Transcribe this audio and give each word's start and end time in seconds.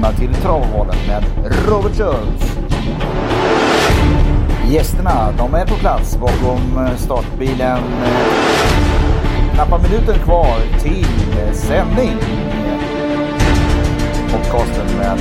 välkomna 0.00 0.12
till 0.12 0.42
Travvalen 0.42 0.96
med 1.06 1.24
Robert 1.68 1.96
Schultz. 1.96 2.56
Gästerna, 4.70 5.32
de 5.38 5.54
är 5.54 5.66
på 5.66 5.74
plats 5.74 6.18
bakom 6.18 6.86
eh, 6.86 6.96
startbilen. 6.96 7.78
Knappa 9.54 9.78
minuter 9.78 10.14
kvar 10.24 10.80
till 10.82 11.04
eh, 11.38 11.52
sändning. 11.52 12.16
Podcasten 14.32 14.96
med 14.98 15.18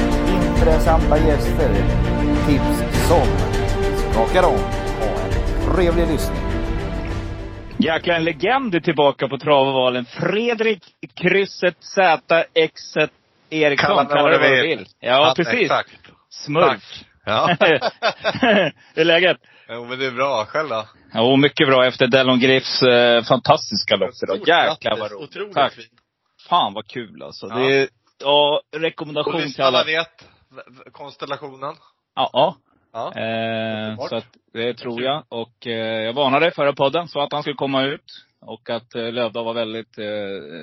intressanta 0.55 1.17
gäster. 1.17 1.69
Tips 2.47 3.07
som 3.07 3.27
skakar 4.11 4.43
om. 4.43 4.59
Ha 4.99 5.07
en 5.23 5.75
trevlig 5.75 6.07
lyssning. 6.07 6.39
Jäklar, 7.77 8.15
en 8.15 8.23
legend 8.23 8.75
är 8.75 8.79
tillbaka 8.79 9.27
på 9.27 9.37
travvalen. 9.37 10.05
Fredrik 10.05 10.83
Krysset 11.15 11.75
Z 11.79 12.43
Xet 12.53 13.11
Eriksson. 13.51 13.87
Kalla 14.07 14.23
mig 14.23 14.39
vad 14.39 14.51
du 14.51 14.61
vill. 14.67 14.87
Ja, 14.99 15.09
Ja, 15.09 15.33
precis. 15.35 15.53
Exakt. 15.61 15.89
Smurf. 16.29 16.83
Ja. 17.25 17.47
Hur 18.95 19.01
är 19.01 19.05
läget? 19.05 19.37
jo, 19.69 19.85
men 19.85 19.99
det 19.99 20.05
är 20.05 20.11
bra. 20.11 20.45
Själv 20.45 20.69
då? 20.69 20.85
Jo, 21.13 21.35
mycket 21.35 21.67
bra 21.67 21.85
efter 21.85 22.07
Dellon 22.07 22.39
Griffs 22.39 22.81
eh, 22.83 23.23
fantastiska 23.23 23.95
lopp 23.95 24.09
idag. 24.23 24.37
Jäklar 24.37 24.97
vad 24.99 25.11
roligt. 25.11 25.29
Otroligt 25.29 25.53
Tack. 25.53 25.73
fint. 25.73 25.87
Fan 26.49 26.73
vad 26.73 26.87
kul 26.87 27.23
alltså. 27.23 27.47
Ja. 27.49 27.55
Det 27.55 27.77
är, 27.81 27.87
ja, 28.19 28.61
Och 28.73 28.79
rekommendation 28.81 29.33
till 29.33 29.43
lyssnarna 29.43 29.67
alla. 29.67 29.83
vet 29.83 30.25
konstellationen. 30.91 31.75
Ja, 32.15 32.29
ja. 32.33 32.55
Ja. 32.93 33.13
Eh, 33.21 34.07
så 34.07 34.15
att, 34.15 34.25
det 34.53 34.73
tror 34.73 35.01
jag. 35.01 35.23
Och 35.29 35.67
eh, 35.67 36.01
jag 36.05 36.13
varnade 36.13 36.51
förra 36.51 36.73
podden, 36.73 37.07
så 37.07 37.21
att 37.21 37.31
han 37.33 37.41
skulle 37.43 37.55
komma 37.55 37.83
ut. 37.83 38.25
Och 38.41 38.69
att 38.69 38.95
eh, 38.95 39.11
Lövdahl 39.11 39.45
var 39.45 39.53
väldigt 39.53 39.97
eh, 39.97 40.05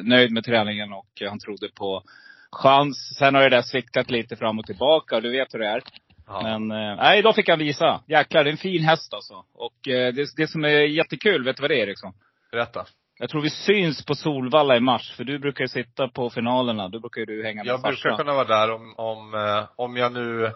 nöjd 0.04 0.32
med 0.32 0.44
träningen 0.44 0.92
och 0.92 1.08
han 1.28 1.38
trodde 1.38 1.68
på 1.68 2.02
chans. 2.52 3.16
Sen 3.18 3.34
har 3.34 3.42
det 3.42 3.48
där 3.56 3.62
sviktat 3.62 4.10
lite 4.10 4.36
fram 4.36 4.58
och 4.58 4.66
tillbaka 4.66 5.16
och 5.16 5.22
du 5.22 5.30
vet 5.30 5.54
hur 5.54 5.58
det 5.58 5.66
är. 5.68 5.82
Ja. 6.26 6.40
Men, 6.42 6.70
eh, 6.70 6.96
nej, 6.96 7.18
idag 7.18 7.34
fick 7.34 7.48
han 7.48 7.58
visa. 7.58 8.00
Jäklar, 8.08 8.44
det 8.44 8.50
är 8.50 8.52
en 8.52 8.58
fin 8.58 8.84
häst 8.84 9.14
alltså. 9.14 9.34
Och 9.54 9.88
eh, 9.88 10.12
det, 10.14 10.26
det 10.36 10.46
som 10.46 10.64
är 10.64 10.68
jättekul, 10.68 11.44
vet 11.44 11.56
du 11.56 11.60
vad 11.60 11.70
det 11.70 11.74
är 11.74 11.86
Eriksson? 11.86 12.12
Berätta. 12.52 12.84
Jag 13.18 13.30
tror 13.30 13.42
vi 13.42 13.50
syns 13.50 14.04
på 14.04 14.14
Solvalla 14.14 14.76
i 14.76 14.80
mars, 14.80 15.12
för 15.16 15.24
du 15.24 15.38
brukar 15.38 15.64
ju 15.64 15.68
sitta 15.68 16.08
på 16.08 16.30
finalerna. 16.30 16.88
Då 16.88 17.00
brukar 17.00 17.20
ju 17.20 17.24
du 17.26 17.44
hänga 17.44 17.64
med 17.64 17.70
Jag 17.72 17.82
brukar 17.82 17.96
farsan. 17.96 18.16
kunna 18.16 18.34
vara 18.34 18.44
där 18.44 18.70
om, 18.74 18.94
om, 18.96 19.34
eh, 19.34 19.64
om 19.76 19.96
jag 19.96 20.12
nu 20.12 20.52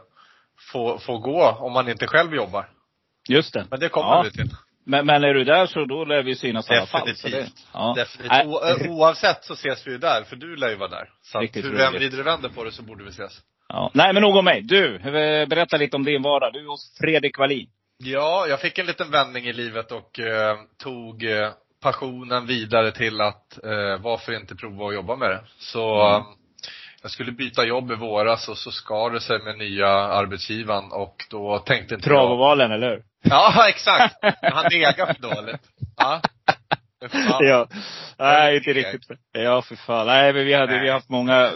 får, 0.72 0.98
får 0.98 1.19
gå, 1.19 1.50
om 1.60 1.72
man 1.72 1.88
inte 1.88 2.06
själv 2.06 2.34
jobbar. 2.34 2.69
Just 3.28 3.54
det. 3.54 3.66
Men 3.70 3.80
det 3.80 3.88
kommer 3.88 4.08
Ja. 4.08 4.22
vi 4.22 4.30
till. 4.30 4.50
Men, 4.91 5.06
men 5.06 5.24
är 5.24 5.34
du 5.34 5.44
där 5.44 5.66
så 5.66 5.84
då 5.84 6.05
lär 6.05 6.22
vi 6.22 6.34
synas 6.36 6.70
i 6.70 6.74
alla 6.74 6.86
fall. 6.86 7.06
Definitivt. 7.06 7.52
ja. 7.72 7.94
Definitivt. 7.96 8.46
O, 8.46 8.60
oavsett 8.88 9.44
så 9.44 9.52
ses 9.52 9.86
vi 9.86 9.91
ju 9.91 9.98
där, 9.98 10.22
för 10.24 10.36
du 10.36 10.56
lär 10.56 10.69
ju 10.69 10.77
vara 10.77 10.88
där. 10.88 11.08
Så 11.22 11.38
att 11.38 11.42
Riktigt 11.42 11.64
hur 11.64 11.70
roligt. 11.70 11.82
än 11.86 11.92
vrider 11.92 12.20
och 12.20 12.27
vänder 12.27 12.48
på 12.48 12.64
det 12.64 12.72
så 12.72 12.82
borde 12.82 13.05
vi 13.05 13.10
ses. 13.10 13.32
Ja. 13.69 13.91
Nej, 13.94 14.12
men 14.12 14.22
nog 14.22 14.36
om 14.36 14.44
mig. 14.44 14.62
Du, 14.62 14.97
eh, 14.97 15.48
berätta 15.48 15.77
lite 15.77 15.97
om 15.97 16.05
din 16.05 16.22
vardag. 16.22 16.52
Du 16.52 16.69
hos 16.69 16.98
Fredrik 17.00 17.38
Wallin. 17.38 17.66
Ja, 17.98 18.47
jag 18.48 18.60
fick 18.60 18.78
en 18.78 18.86
liten 18.86 19.10
vändning 19.10 19.44
i 19.44 19.52
livet 19.52 19.92
och 19.92 20.19
eh, 20.20 20.56
tog 20.82 21.25
eh, 21.25 21.50
passionen 21.82 22.47
vidare 22.47 22.91
till 22.92 23.20
att 23.20 23.64
eh, 23.64 24.02
varför 24.02 24.32
inte 24.32 24.54
prova 24.56 24.86
att 24.88 24.94
jobba 24.94 25.16
med 25.16 25.30
det. 25.30 25.41
Så 25.58 26.02
Mm. 26.02 26.22
Jag 27.03 27.11
skulle 27.11 27.33
byta 27.33 27.65
jobb 27.65 27.91
i 27.91 27.95
våras 27.95 28.48
och 28.48 28.59
så 28.59 28.70
skar 28.70 29.11
det 29.11 29.20
sig 29.20 29.39
med 29.43 29.59
nya 29.59 29.89
arbetsgivaren 29.89 30.93
och 30.93 31.17
då 31.31 31.59
tänkte 31.59 31.95
inte 31.95 32.11
jag 32.11 32.17
Travovalen, 32.19 32.73
eller 32.73 32.91
hur? 32.91 33.03
Ja, 33.23 33.69
exakt. 33.69 34.17
Han 34.43 34.65
degar 34.70 35.06
för 35.15 35.23
dåligt. 35.23 35.61
Ja. 35.97 36.21
Fan. 37.09 37.47
Ja. 37.47 37.67
Nej, 38.19 38.56
inte 38.56 38.73
riktigt. 38.73 39.19
Ja, 39.33 39.62
för 39.62 39.77
fan. 39.77 40.06
Nej, 40.06 40.33
men 40.33 40.45
vi 40.47 40.55
hade, 40.55 40.81
vi 40.81 40.87
har 40.89 40.95
haft 40.95 41.09
många, 41.09 41.51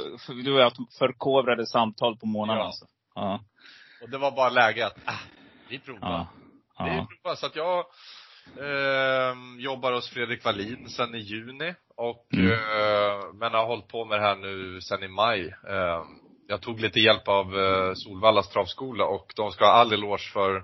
du 0.45 0.53
har 0.53 0.63
haft 0.63 0.99
förkovrade 0.99 1.67
samtal 1.67 2.17
på 2.17 2.27
månaden 2.27 2.61
Ja. 2.61 2.67
alltså. 2.67 2.85
Ja. 3.15 3.41
Och 4.03 4.11
det 4.11 4.19
var 4.19 4.31
bara 4.31 4.49
läge 4.49 4.87
att, 4.87 4.97
ah, 5.05 5.13
vi 5.69 5.79
provar. 5.79 6.27
Ja. 6.79 6.85
Vi 6.85 7.17
provar. 7.17 7.37
Så 7.37 7.47
att 7.47 7.57
jag 7.57 7.85
eh, 8.57 9.35
jobbar 9.59 9.93
hos 9.93 10.11
Fredrik 10.11 10.45
Wallin 10.45 10.89
sen 10.89 11.15
i 11.15 11.19
juni 11.19 11.75
och, 11.97 12.27
Mm. 12.33 12.51
eh, 12.53 13.25
men 13.35 13.53
har 13.53 13.67
hållit 13.67 13.89
på 13.89 14.05
med 14.05 14.19
det 14.21 14.23
här 14.27 14.37
nu 14.37 14.81
sen 14.81 15.03
i 15.03 15.09
maj. 15.09 15.55
Eh, 15.69 16.03
jag 16.49 16.61
tog 16.61 16.81
lite 16.81 17.01
hjälp 17.01 17.29
av 17.29 17.59
eh, 17.59 17.95
Solvallas 17.95 18.49
travskola 18.51 19.05
och 19.05 19.33
de 19.37 19.51
ska 19.53 19.65
ha 19.65 19.73
all 19.73 19.93
eloge 19.93 20.31
för 20.33 20.57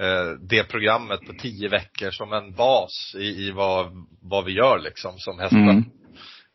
eh, 0.00 0.30
det 0.40 0.64
programmet 0.64 1.26
på 1.26 1.32
tio 1.32 1.68
veckor 1.68 2.10
som 2.10 2.32
en 2.32 2.52
bas 2.54 3.14
i, 3.18 3.46
i 3.46 3.50
vad, 3.50 4.06
vad 4.22 4.44
vi 4.44 4.52
gör 4.52 4.78
liksom 4.78 5.18
som 5.18 5.38
hästar. 5.38 5.58
Mm. 5.58 5.84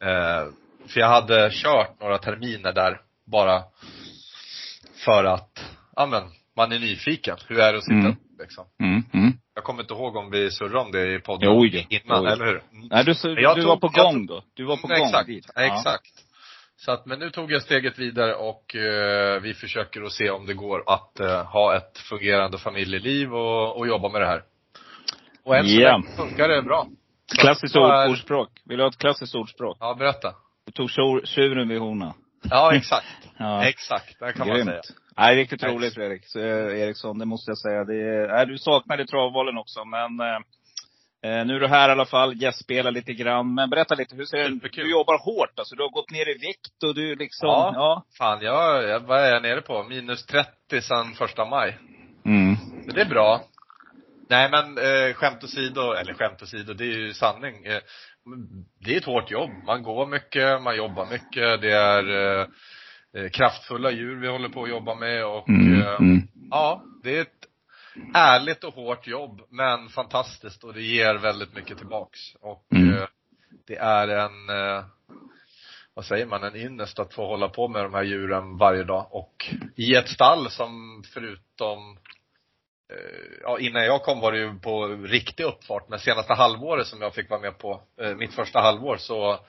Eh, 0.04 0.46
för 0.88 1.00
jag 1.00 1.08
hade 1.08 1.50
kört 1.52 2.00
några 2.00 2.18
terminer 2.18 2.74
där 2.74 3.02
bara 3.26 3.64
för 5.06 5.24
att, 5.24 5.66
ja 5.96 6.06
men, 6.06 6.24
man 6.56 6.72
är 6.72 6.80
nyfiken. 6.80 7.38
Hur 7.48 7.60
är 7.60 7.72
det 7.72 7.78
att 7.78 7.84
sitta 7.84 7.96
Mm. 7.98 8.16
liksom? 8.40 8.66
Mm. 8.84 9.34
Jag 9.56 9.64
kommer 9.64 9.82
inte 9.82 9.94
ihåg 9.94 10.16
om 10.16 10.32
vi 10.32 10.52
surrade 10.52 10.80
om 10.80 10.92
det 10.92 11.16
i 11.16 11.20
podden 11.20 11.50
Jo, 11.54 11.66
innan, 11.66 11.82
Jo, 12.24 12.26
eller 12.26 12.46
hur? 12.46 12.62
Nej, 12.72 13.04
du, 13.06 13.14
du 13.14 13.46
tog- 13.46 13.64
var 13.68 13.78
på 13.78 13.88
gång 13.88 14.28
tog- 14.28 14.38
då. 14.38 14.44
Du 14.54 14.64
var 14.66 14.78
på 14.78 14.88
Mm, 14.88 14.98
gång 15.00 15.08
Exakt, 15.08 15.28
dit. 15.28 15.46
exakt. 15.56 16.12
Så 16.78 16.92
att, 16.92 17.06
men 17.06 17.20
nu 17.20 17.30
tog 17.30 17.52
jag 17.52 17.62
steget 17.62 18.00
vidare 18.00 18.36
och 18.36 18.76
eh, 18.76 19.42
vi 19.42 19.54
försöker 19.54 20.02
att 20.02 20.12
se 20.12 20.30
om 20.30 20.46
det 20.46 20.54
går 20.54 20.84
att 20.88 21.20
eh, 21.20 21.44
ha 21.46 21.76
ett 21.78 21.98
fungerande 21.98 22.58
familjeliv 22.58 23.34
och, 23.36 23.78
och 23.78 23.88
jobba 23.88 24.10
med 24.10 24.22
det 24.22 24.28
här. 24.28 24.44
Och 25.44 25.56
än 25.56 25.66
så 25.68 25.82
Ja. 25.82 25.92
länge 25.92 26.16
funkar 26.18 26.48
det 26.50 26.62
bra. 26.62 26.88
Så 27.26 27.38
Klassiskt 27.42 27.76
ord, 27.76 28.10
ordspråk. 28.10 28.50
Vill 28.66 28.78
du 28.78 28.84
ha 28.84 28.90
ett 28.90 28.98
klassiskt 28.98 29.36
ordspråk? 29.36 29.78
Ja, 29.80 29.96
berätta. 29.96 30.34
Du 30.66 30.72
tog 30.72 30.90
tjur- 30.90 31.26
tjuren 31.26 31.68
vid 31.68 31.80
horna. 31.80 32.14
Ja, 32.50 32.76
exakt. 32.76 33.06
Ja. 33.38 33.64
Exakt, 33.66 34.20
det 34.20 34.34
kan 34.34 34.48
man 34.48 34.66
säga. 34.66 34.82
Nej, 35.18 35.36
riktigt 35.36 35.62
Nej. 35.62 35.76
roligt 35.76 35.94
Fredrik. 35.94 36.26
Så, 36.26 36.40
eh, 36.40 36.82
Eriksson, 36.82 37.20
det 37.20 37.26
måste 37.26 37.52
jag 37.52 37.58
säga. 37.58 37.84
Det 37.84 37.96
är, 37.96 38.46
du 38.46 38.58
saknade 38.58 39.06
travvalen 39.08 39.58
också, 39.58 39.86
men 39.86 40.20
eh, 40.20 40.36
eh, 41.32 41.46
nu 41.46 41.56
är 41.56 41.60
du 41.60 41.68
här 41.68 41.90
i 41.90 41.92
alla 41.92 42.06
fall, 42.06 42.42
gästspelar 42.42 42.92
lite 42.92 43.14
grann. 43.14 43.54
Men 43.54 43.70
berätta 43.70 43.96
lite, 43.96 44.16
hur 44.16 44.26
ser 44.26 44.48
Superkul. 44.48 44.84
Du 44.84 44.92
jobbar 44.92 45.18
hårt 45.18 45.60
alltså. 45.60 45.76
Du 45.76 45.84
har 45.84 45.90
gått 45.90 46.12
ner 46.12 46.30
i 46.30 46.34
vikt 46.34 46.84
och 46.84 46.96
du 46.96 47.16
liksom, 47.16 47.48
Ja. 47.48 47.72
ja. 47.76 48.04
Fan, 48.18 48.42
jag, 48.42 48.84
jag, 48.84 49.00
vad 49.00 49.20
är 49.20 49.32
jag 49.32 49.42
nere 49.42 49.62
på? 49.62 49.84
Minus 49.84 50.26
30 50.26 50.82
sedan 50.82 51.14
första 51.14 51.46
maj. 51.46 51.78
Mm. 52.26 52.56
Men 52.86 52.96
det 52.96 53.02
är 53.02 53.10
bra. 53.10 53.42
Nej 54.30 54.50
men 54.52 54.78
eh, 54.78 55.14
skämt 55.14 55.44
åsido, 55.44 55.94
eller 55.94 56.14
skämt 56.14 56.42
åsido, 56.42 56.74
det 56.74 56.84
är 56.84 56.98
ju 56.98 57.14
sanning. 57.14 57.66
Eh, 57.66 57.82
det 58.86 58.94
är 58.94 58.98
ett 58.98 59.06
hårt 59.06 59.32
jobb. 59.32 59.50
Man 59.66 59.84
går 59.84 60.08
mycket, 60.08 60.62
man 60.62 60.78
jobbar 60.78 61.06
mycket. 61.06 61.62
Det 61.62 61.72
är 61.72 62.40
eh, 62.40 62.48
kraftfulla 63.34 63.92
djur 63.92 64.16
vi 64.22 64.28
håller 64.28 64.50
på 64.50 64.64
att 64.64 64.70
jobba 64.70 64.96
med 64.96 65.26
och 65.26 65.50
Mm. 65.50 65.82
eh, 65.82 65.96
Mm. 66.00 66.28
ja, 66.52 66.84
det 67.04 67.18
är 67.18 67.22
ett 67.22 67.48
ärligt 68.14 68.64
och 68.64 68.74
hårt 68.74 69.08
jobb, 69.08 69.42
men 69.50 69.90
fantastiskt 69.90 70.64
och 70.64 70.74
det 70.74 70.82
ger 70.82 71.16
väldigt 71.16 71.54
mycket 71.56 71.78
tillbaks. 71.78 72.20
Och 72.42 72.66
Mm. 72.76 72.94
eh, 72.94 73.06
det 73.68 73.76
är 73.78 74.08
en, 74.08 74.50
eh, 74.50 74.84
vad 75.94 76.06
säger 76.06 76.26
man, 76.26 76.44
en 76.44 76.56
ynnest 76.56 77.00
att 77.00 77.14
få 77.14 77.26
hålla 77.28 77.50
på 77.50 77.68
med 77.68 77.84
de 77.84 77.94
här 77.94 78.04
djuren 78.04 78.58
varje 78.58 78.84
dag. 78.84 79.08
Och 79.12 79.46
i 79.76 79.96
ett 79.96 80.10
stall 80.10 80.50
som 80.50 81.04
förutom 81.14 81.98
eh, 82.90 83.40
Ja, 83.42 83.60
innan 83.60 83.86
jag 83.86 84.02
kom 84.02 84.20
var 84.20 84.32
det 84.32 84.38
ju 84.38 84.60
på 84.60 84.88
riktig 84.88 85.44
uppfart, 85.44 85.90
men 85.90 86.00
senaste 86.00 86.34
halvåret 86.34 86.88
som 86.88 87.02
jag 87.02 87.14
fick 87.14 87.30
vara 87.30 87.42
med 87.42 87.58
på, 87.58 87.82
eh, 88.02 88.16
mitt 88.16 88.34
första 88.34 88.60
halvår, 88.60 88.98
så 88.98 89.40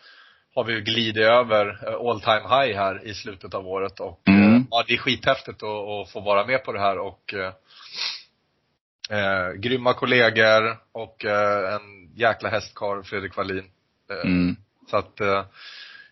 har 0.55 0.65
vi 0.65 0.73
ju 0.73 0.81
glidit 0.81 1.23
över 1.25 1.67
eh, 1.89 1.95
all 2.09 2.21
time 2.21 2.49
high 2.49 2.77
här 2.77 3.07
i 3.07 3.15
slutet 3.15 3.55
av 3.55 3.69
året 3.69 4.01
och 4.01 4.21
Mm. 4.29 4.55
eh, 4.57 4.63
ja, 4.71 4.85
det 4.89 4.95
är 4.95 4.99
skithäftigt 4.99 5.63
att, 5.63 5.69
att 5.89 6.11
få 6.11 6.21
vara 6.21 6.47
med 6.47 6.65
på 6.65 6.73
det 6.73 6.81
här 6.81 6.99
och 6.99 7.35
eh, 7.35 7.53
eh, 9.19 9.53
grymma 9.53 9.95
kollegor 9.95 10.77
och 10.93 11.25
eh, 11.25 11.75
en 11.75 12.11
jäkla 12.15 12.49
hästkarl, 12.49 13.03
Fredrik 13.03 13.37
Wallin. 13.37 13.65
Eh, 14.11 14.31
Mm. 14.31 14.57
Så 14.91 14.97
att 14.97 15.21
eh, 15.21 15.45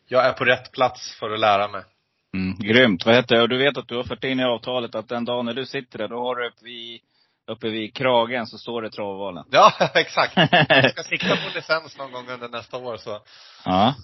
jag 0.09 0.25
är 0.27 0.33
på 0.33 0.45
rätt 0.45 0.73
plats 0.73 1.15
för 1.19 1.31
att 1.31 1.41
lära 1.41 1.69
mig. 1.69 1.83
Mm. 2.35 2.59
Grymt. 2.59 3.07
Vad 3.07 3.15
heter 3.15 3.37
det? 3.37 3.47
Du 3.47 3.59
vet 3.59 3.77
att 3.77 3.89
du 3.89 3.97
har 3.97 4.05
fört 4.05 4.25
in 4.25 4.41
i 4.41 4.45
avtalet 4.45 4.95
att 4.95 5.09
den 5.09 5.25
dagen 5.25 5.47
när 5.47 5.55
du 5.55 5.67
sitter 5.67 5.99
där, 5.99 6.09
då 6.09 6.19
har 6.19 6.37
du 6.37 6.51
vid, 6.63 7.01
uppe 7.53 7.69
vid 7.69 7.95
kragen 7.95 8.47
så 8.47 8.59
står 8.59 8.83
det 8.83 8.91
travvalen. 8.91 9.45
Ja, 9.51 9.73
exakt. 9.95 10.37
Jag 10.37 10.91
ska 10.91 11.03
sikta 11.09 11.29
på 11.37 11.51
licens 11.55 11.99
någon 11.99 12.13
gång 12.13 12.29
under 12.29 12.49
nästa 12.49 12.77
år 12.77 12.97
så 12.97 13.21
ja. 13.65 13.95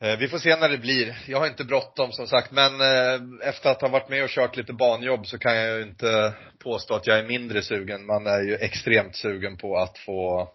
Eh, 0.00 0.18
Vi 0.18 0.28
får 0.28 0.38
se 0.38 0.56
när 0.56 0.68
det 0.68 0.78
blir. 0.78 1.18
Jag 1.26 1.38
har 1.38 1.46
inte 1.46 1.64
bråttom 1.64 2.12
som 2.12 2.26
sagt, 2.26 2.50
men 2.52 2.80
eh, 2.80 3.48
efter 3.48 3.70
att 3.70 3.80
ha 3.80 3.88
varit 3.88 4.08
med 4.08 4.24
och 4.24 4.30
kört 4.30 4.56
lite 4.56 4.72
banjobb 4.72 5.26
så 5.26 5.38
kan 5.38 5.56
jag 5.56 5.76
ju 5.76 5.82
inte 5.82 6.32
påstå 6.62 6.94
att 6.94 7.06
jag 7.06 7.18
är 7.18 7.24
mindre 7.24 7.62
sugen. 7.62 8.06
Man 8.06 8.26
är 8.26 8.40
ju 8.42 8.54
extremt 8.54 9.16
sugen 9.16 9.56
på 9.56 9.76
att 9.78 9.98
få, 9.98 10.48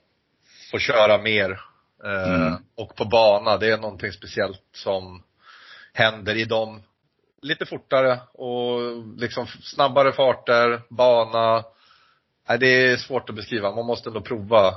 få 0.71 0.79
köra 0.79 1.17
mer. 1.17 1.51
Eh, 1.51 1.61
Mm. 2.41 2.53
Och 2.77 2.95
på 2.95 3.05
bana, 3.05 3.57
det 3.57 3.67
är 3.71 3.77
någonting 3.77 4.11
speciellt 4.11 4.61
som 4.75 5.23
händer 5.93 6.35
i 6.35 6.45
dem 6.45 6.81
lite 7.41 7.65
fortare 7.65 8.19
och 8.33 8.79
liksom 9.17 9.47
snabbare 9.47 10.11
farter, 10.11 10.81
bana. 10.89 11.63
Nej, 12.51 12.59
det 12.59 12.67
är 12.91 12.97
svårt 12.97 13.29
att 13.29 13.35
beskriva. 13.35 13.75
Man 13.75 13.85
måste 13.85 14.09
ändå 14.09 14.21
prova 14.21 14.73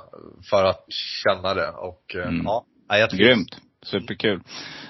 för 0.50 0.64
att 0.64 0.84
känna 0.88 1.54
det 1.54 1.68
och 1.70 2.14
eh, 2.14 2.28
Mm. 2.28 2.42
ja. 2.44 2.64
Jag 2.88 3.10
trivs. 3.10 3.22
Grymt. 3.22 3.56
Superkul. 3.82 4.40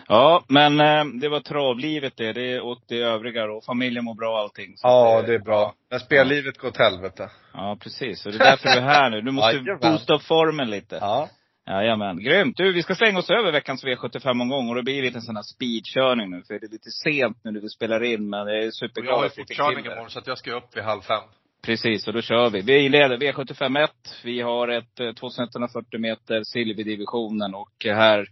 Ja, 0.09 0.45
men 0.49 0.81
eh, 0.81 1.05
det 1.21 1.29
var 1.29 1.41
travlivet 1.41 2.13
det. 2.17 2.33
Det 2.33 2.61
och 2.61 2.79
det 2.89 2.99
övriga 2.99 3.47
då. 3.47 3.61
Familjen 3.67 4.05
mår 4.05 4.15
bra 4.15 4.33
och 4.33 4.39
allting. 4.39 4.75
Ja, 4.83 5.19
att, 5.21 5.27
det 5.27 5.35
är 5.35 5.39
bra. 5.39 5.75
Men 5.91 6.01
spellivet 6.01 6.59
går 6.59 6.69
åt 6.69 6.77
helvete. 6.77 7.31
Ja, 7.53 7.77
precis. 7.81 8.27
Och 8.27 8.33
det 8.33 8.39
är 8.39 8.51
därför 8.51 8.69
du 8.69 8.75
är 8.75 8.81
här 8.81 9.11
nu. 9.11 9.21
Du 9.21 9.31
måste 9.31 9.57
Jajamän. 9.57 9.79
boosta 9.81 10.19
formen 10.19 10.71
lite. 10.71 10.99
Ja. 11.01 11.29
Jajamän. 11.67 12.19
Grymt. 12.25 12.57
Du, 12.57 12.73
vi 12.73 12.83
ska 12.83 12.95
slänga 12.95 13.19
oss 13.19 13.31
över 13.31 13.53
veckans 13.53 13.85
V75-omgång. 13.85 14.69
Och 14.69 14.75
det 14.75 14.83
blir 14.83 15.03
lite 15.03 15.19
en 15.19 15.23
sån 15.23 15.37
här 15.37 15.43
speedkörning 15.43 16.31
nu. 16.31 16.43
För 16.47 16.55
det 16.55 16.67
är 16.67 16.71
lite 16.71 16.91
sent 16.91 17.37
nu 17.45 17.51
när 17.51 17.61
vi 17.61 17.69
spelar 17.69 18.03
in. 18.03 18.31
Men 18.31 18.47
det 18.47 18.65
är 18.65 18.71
superglad 18.71 19.13
jag 19.13 19.17
har 19.17 19.25
ju 19.25 19.31
fortkörning 19.31 19.85
det. 19.85 19.91
imorgon 19.93 20.11
så 20.11 20.19
att 20.19 20.27
jag 20.27 20.39
ska 20.39 20.53
upp 20.57 20.77
vid 20.77 20.85
halv 20.85 21.01
fem. 21.03 21.23
Precis, 21.65 22.07
och 22.07 22.13
då 22.13 22.23
kör 22.23 22.51
vi. 22.51 22.61
Vi 22.61 22.79
inleder 22.79 23.17
V75 23.17 23.85
1. 23.85 23.91
Vi 24.25 24.41
har 24.41 24.69
ett 24.69 25.01
eh, 25.01 25.13
2140 25.13 26.01
meter 26.01 26.43
silverdivisionen 26.45 27.55
och 27.55 27.85
här 27.85 28.27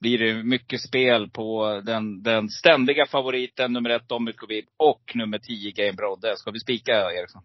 blir 0.00 0.18
det 0.18 0.42
mycket 0.44 0.80
spel 0.80 1.30
på 1.30 1.80
den, 1.84 2.22
den 2.22 2.48
ständiga 2.48 3.06
favoriten 3.06 3.72
nummer 3.72 3.90
ett 3.90 4.12
Omikovic 4.12 4.64
och 4.76 5.12
nummer 5.14 5.38
10 5.38 5.70
Game 5.70 5.92
Brodde. 5.92 6.36
Ska 6.36 6.50
vi 6.50 6.60
spika 6.60 6.92
Eriksson? 6.92 7.42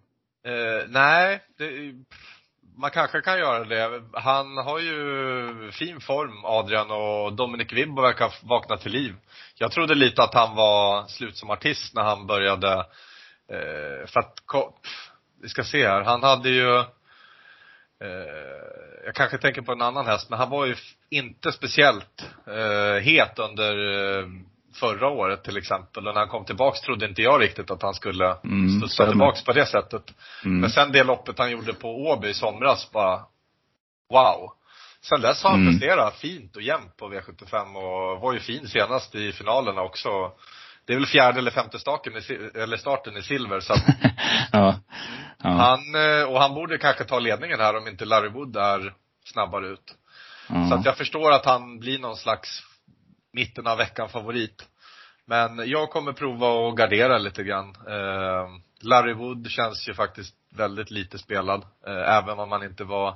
Uh, 0.48 0.90
nej, 0.90 1.40
det, 1.58 1.94
man 2.78 2.92
kanske 2.92 3.22
kan 3.22 3.40
göra 3.40 3.64
det. 3.64 4.04
Han 4.14 4.58
har 4.58 4.80
ju 4.80 5.72
fin 5.72 6.02
form, 6.02 6.46
Adrian, 6.46 6.92
och 6.92 7.34
Dominic 7.34 7.74
Wibbo 7.74 8.02
verkar 8.02 8.26
ha 8.26 8.34
vaknat 8.44 8.82
till 8.82 8.92
liv. 8.92 9.16
Jag 9.56 9.72
trodde 9.72 9.96
lite 9.96 10.24
att 10.24 10.34
han 10.34 10.56
var 10.56 11.08
slut 11.08 11.38
som 11.38 11.50
artist 11.50 11.96
när 11.96 12.04
han 12.04 12.28
började, 12.28 12.74
eh, 13.52 14.08
för 14.08 14.20
att, 14.20 14.34
vi 15.46 15.50
ska 15.50 15.64
se 15.64 15.88
här, 15.88 16.02
han 16.02 16.24
hade 16.24 16.50
ju 16.50 16.84
Eh, 18.04 19.06
jag 19.06 19.16
kanske 19.16 19.38
tänker 19.38 19.62
på 19.62 19.72
en 19.72 19.82
annan 19.82 20.06
häst, 20.06 20.30
men 20.30 20.40
han 20.40 20.50
var 20.50 20.66
ju 20.66 20.76
inte 21.10 21.52
speciellt 21.52 22.30
eh, 22.48 23.02
het 23.04 23.40
under 23.40 23.74
eh, 24.20 24.26
förra 24.80 25.10
året 25.10 25.44
till 25.44 25.58
exempel. 25.58 26.08
Och 26.08 26.14
när 26.14 26.22
han 26.22 26.30
kom 26.30 26.46
tillbaks 26.46 26.82
trodde 26.82 27.06
inte 27.06 27.22
jag 27.22 27.42
riktigt 27.42 27.72
att 27.72 27.82
han 27.82 27.94
skulle 27.94 28.38
Mm, 28.44 28.80
studsa 28.80 29.08
tillbaks 29.08 29.44
på 29.44 29.54
det 29.54 29.66
sättet. 29.66 30.04
Mm. 30.46 30.60
Men 30.60 30.70
sen 30.70 30.92
det 30.92 31.04
loppet 31.04 31.40
han 31.40 31.52
gjorde 31.52 31.74
på 31.74 32.08
Åby 32.08 32.28
i 32.30 32.34
somras 32.34 32.92
bara, 32.92 33.20
wow. 34.10 34.52
Sen 35.02 35.22
dess 35.22 35.44
har 35.44 35.50
han 35.50 35.62
Mm. 35.62 35.74
presterat 35.74 36.16
fint 36.16 36.56
och 36.56 36.62
jämnt 36.62 36.98
på 36.98 37.10
V75 37.10 37.76
och 37.76 38.22
var 38.22 38.34
ju 38.34 38.40
fin 38.40 38.68
senast 38.68 39.16
i 39.16 39.32
finalerna 39.32 39.82
också. 39.82 40.32
Det 40.86 40.94
är 40.94 40.98
väl 40.98 41.06
fjärde 41.06 41.40
eller 41.40 41.52
femte 41.52 41.80
staken 41.80 42.14
i, 42.18 42.50
eller 42.60 42.78
starten 42.78 43.18
i 43.18 43.22
silver 43.22 43.60
så 43.60 43.74
att 43.74 43.84
ja. 44.52 44.80
ja. 45.44 45.50
han, 45.50 45.96
eh, 45.96 46.24
och 46.24 46.40
han 46.42 46.54
borde 46.54 46.78
kanske 46.78 47.04
ta 47.04 47.20
ledningen 47.20 47.60
här 47.60 47.78
om 47.78 47.88
inte 47.88 48.06
Larry 48.06 48.30
Wood 48.30 48.58
är 48.58 48.94
snabbare 49.26 49.68
ut. 49.68 49.96
ja. 50.50 50.70
Så 50.70 50.76
att 50.76 50.86
jag 50.86 50.98
förstår 50.98 51.32
att 51.32 51.46
han 51.46 51.80
blir 51.80 52.00
någon 52.00 52.18
slags 52.18 52.64
mitten 53.34 53.68
av 53.68 53.78
veckan 53.78 54.10
favorit. 54.10 54.68
Men 55.28 55.70
jag 55.70 55.90
kommer 55.90 56.14
prova 56.14 56.70
att 56.70 56.76
gardera 56.76 57.18
lite 57.18 57.44
grann. 57.44 57.76
Eh, 57.88 58.48
Larry 58.82 59.14
Wood 59.14 59.50
känns 59.50 59.90
ju 59.90 59.94
faktiskt 59.94 60.36
väldigt 60.56 60.92
lite 60.92 61.18
spelad. 61.18 61.66
Eh, 61.88 62.18
även 62.18 62.40
om 62.40 62.52
han 62.52 62.64
inte 62.64 62.84
var 62.84 63.16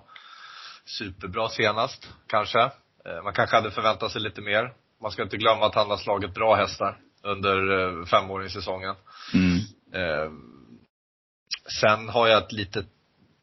superbra 0.86 1.50
senast, 1.50 2.10
kanske. 2.28 2.62
Eh, 3.06 3.24
man 3.24 3.34
kanske 3.34 3.56
hade 3.56 3.72
förväntat 3.72 4.12
sig 4.12 4.22
lite 4.22 4.42
mer. 4.42 4.74
Man 5.02 5.12
ska 5.12 5.24
inte 5.24 5.38
glömma 5.38 5.66
att 5.66 5.76
han 5.76 5.90
har 5.90 5.98
slagit 5.98 6.34
bra 6.34 6.56
hästar 6.56 6.98
under 7.24 7.80
eh, 8.00 8.06
femåringssäsongen. 8.06 8.96
Mm. 9.34 9.58
Eh, 9.94 10.32
sen 11.82 12.10
har 12.10 12.28
jag 12.28 12.44
ett 12.44 12.52
litet 12.52 12.86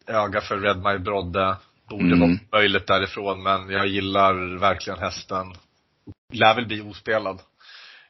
öga 0.06 0.40
för 0.40 0.56
Red 0.58 0.82
My 0.82 0.98
Brodde. 0.98 1.56
Borde 1.88 2.04
Mm. 2.04 2.20
vara 2.20 2.38
möjligt 2.60 2.86
därifrån, 2.86 3.42
men 3.42 3.70
jag 3.70 3.86
gillar 3.86 4.58
verkligen 4.58 4.98
hästen. 4.98 5.54
Lär 6.32 6.54
väl 6.54 6.66
bli 6.66 6.80
ospelad. 6.80 7.40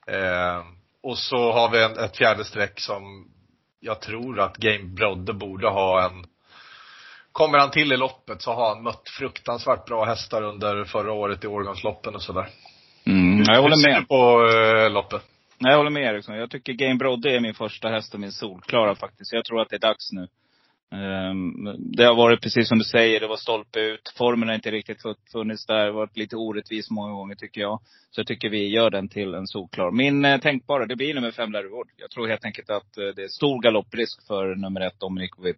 Eh, 0.07 0.63
och 1.03 1.19
så 1.19 1.53
har 1.53 1.71
vi 1.71 1.83
en, 1.85 1.99
ett 1.99 2.17
fjärde 2.17 2.45
streck 2.45 2.81
som 2.81 3.29
jag 3.81 4.01
tror 4.01 4.41
att 4.41 4.57
Game 4.57 4.85
Brodde 4.85 5.33
borde 5.33 5.69
ha 5.69 6.05
en 6.05 6.27
Kommer 7.33 7.59
han 7.59 7.71
till 7.71 7.93
i 7.93 7.97
loppet 7.97 8.43
så 8.43 8.53
har 8.53 8.69
han 8.75 8.83
mött 8.83 9.09
fruktansvärt 9.19 9.85
bra 9.87 10.05
hästar 10.05 10.43
under 10.43 10.85
förra 10.85 11.13
året 11.13 11.45
i 11.45 11.47
årgångsloppen 11.47 12.15
och 12.15 12.23
sådär. 12.23 12.49
Mm. 13.07 13.39
Jag 13.47 13.55
Hur 13.55 13.63
håller 13.63 13.77
ser 13.77 13.89
med. 13.91 14.03
du 14.03 14.07
på 14.07 14.49
eh, 14.49 14.91
loppet? 14.91 15.23
Nej, 15.59 15.71
jag 15.73 15.77
håller 15.77 15.91
med 15.91 16.03
Eriksson. 16.03 16.37
Jag 16.37 16.51
tycker 16.51 16.73
Game 16.73 16.95
Brodde 16.95 17.37
är 17.37 17.41
min 17.41 17.55
första 17.55 17.89
häst 17.89 18.15
och 18.15 18.21
min 18.21 18.33
solklara 18.33 18.95
faktiskt. 18.95 19.33
Jag 19.33 19.45
tror 19.45 19.61
att 19.61 19.69
det 19.71 19.77
är 19.77 19.81
dags 19.81 20.13
nu. 20.13 20.29
Ehm, 20.93 21.77
det 21.79 22.05
har 22.05 22.15
varit 22.15 22.41
precis 22.41 22.69
som 22.69 22.79
du 22.79 22.85
säger, 22.85 23.21
det 23.21 23.27
var 23.27 23.37
stolpe 23.37 23.81
ut. 23.81 24.13
Formen 24.17 24.49
har 24.49 24.55
inte 24.55 24.71
riktigt 24.71 25.03
funnits 25.33 25.67
där. 25.67 25.79
Det 25.79 25.85
har 25.85 25.91
varit 25.91 26.17
lite 26.17 26.37
orättvis 26.37 26.91
många 26.91 27.13
gånger 27.13 27.35
tycker 27.35 27.61
jag. 27.61 27.81
Så 28.11 28.21
jag 28.21 28.27
tycker 28.27 28.49
vi 28.51 28.69
gör 28.69 28.91
den 28.91 29.09
till 29.09 29.35
en 29.35 29.47
solklar. 29.47 29.91
Min 29.91 30.25
eh, 30.25 30.41
tänkbara, 30.41 30.87
det 30.87 30.97
blir 30.97 31.15
nummer 31.15 31.31
fem 31.31 31.53
Larry 31.53 31.69
Jag 31.97 32.11
tror 32.11 32.29
helt 32.29 32.45
enkelt 32.45 32.71
att 32.71 32.99
eh, 32.99 33.09
det 33.17 33.23
är 33.23 33.29
stor 33.29 33.63
galopprisk 33.63 34.27
för 34.27 34.55
nummer 34.55 34.81
ett 34.81 35.01
Dominic 35.01 35.31
Vip. 35.39 35.57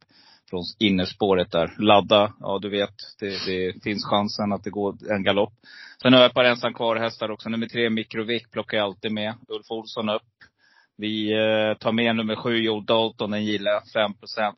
Från 0.50 0.62
innerspåret 0.78 1.50
där. 1.50 1.74
Ladda, 1.78 2.32
ja 2.40 2.58
du 2.62 2.68
vet. 2.68 2.94
Det, 3.20 3.46
det 3.46 3.82
finns 3.82 4.04
chansen 4.04 4.52
att 4.52 4.64
det 4.64 4.70
går 4.70 5.12
en 5.12 5.22
galopp. 5.22 5.52
Sen 6.02 6.12
har 6.12 6.20
jag 6.20 6.28
ett 6.28 6.34
par 6.34 6.44
ensam 6.44 6.74
kvar 6.74 6.96
hästar 6.96 7.30
också. 7.30 7.48
Nummer 7.48 7.66
tre 7.66 7.90
mikrovik, 7.90 8.50
plockar 8.50 8.76
jag 8.76 8.84
alltid 8.84 9.12
med. 9.12 9.34
Ulf 9.48 9.70
Olsson 9.70 10.08
upp. 10.08 10.22
Vi 11.00 11.32
eh, 11.32 11.74
tar 11.78 11.92
med 11.92 12.16
nummer 12.16 12.36
sju 12.36 12.56
Joe 12.56 12.80
Dalton, 12.80 13.30
den 13.30 13.44
gillar 13.44 13.70
jag, 13.72 13.82
5 13.88 14.12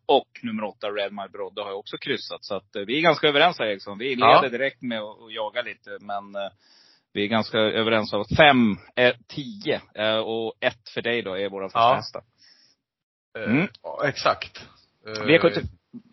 Och 0.07 0.29
nummer 0.43 0.65
åtta 0.65 0.87
Red 0.91 1.13
My 1.13 1.29
Brodde 1.33 1.63
har 1.63 1.69
jag 1.69 1.79
också 1.79 1.97
kryssat. 1.99 2.45
Så 2.45 2.55
att 2.55 2.77
eh, 2.77 2.83
vi 2.83 2.99
är 2.99 3.03
ganska 3.03 3.29
överens 3.29 3.59
här 3.59 3.67
Eriksson. 3.67 3.99
Vi 3.99 4.15
leder 4.15 4.43
Ja. 4.43 4.49
direkt 4.49 4.83
med 4.83 5.01
att 5.03 5.33
jaga 5.35 5.63
lite. 5.63 5.91
Men 6.01 6.35
eh, 6.43 6.51
vi 7.13 7.25
är 7.25 7.29
ganska 7.29 7.59
överens 7.59 8.13
om 8.13 8.21
att 8.21 8.37
fem, 8.37 8.77
eh, 8.97 9.15
tio 9.29 9.81
och 10.25 10.55
ett 10.61 10.89
för 10.95 11.03
dig 11.03 11.23
då 11.23 11.35
är 11.39 11.49
våra 11.49 11.69
första 11.69 11.79
Ja. 11.79 11.95
hästar. 11.95 12.23
Eh, 13.39 13.51
Mm. 13.51 13.69
ja, 13.83 14.09
exakt. 14.09 14.67
Eh, 15.07 15.13
V70, 15.13 15.63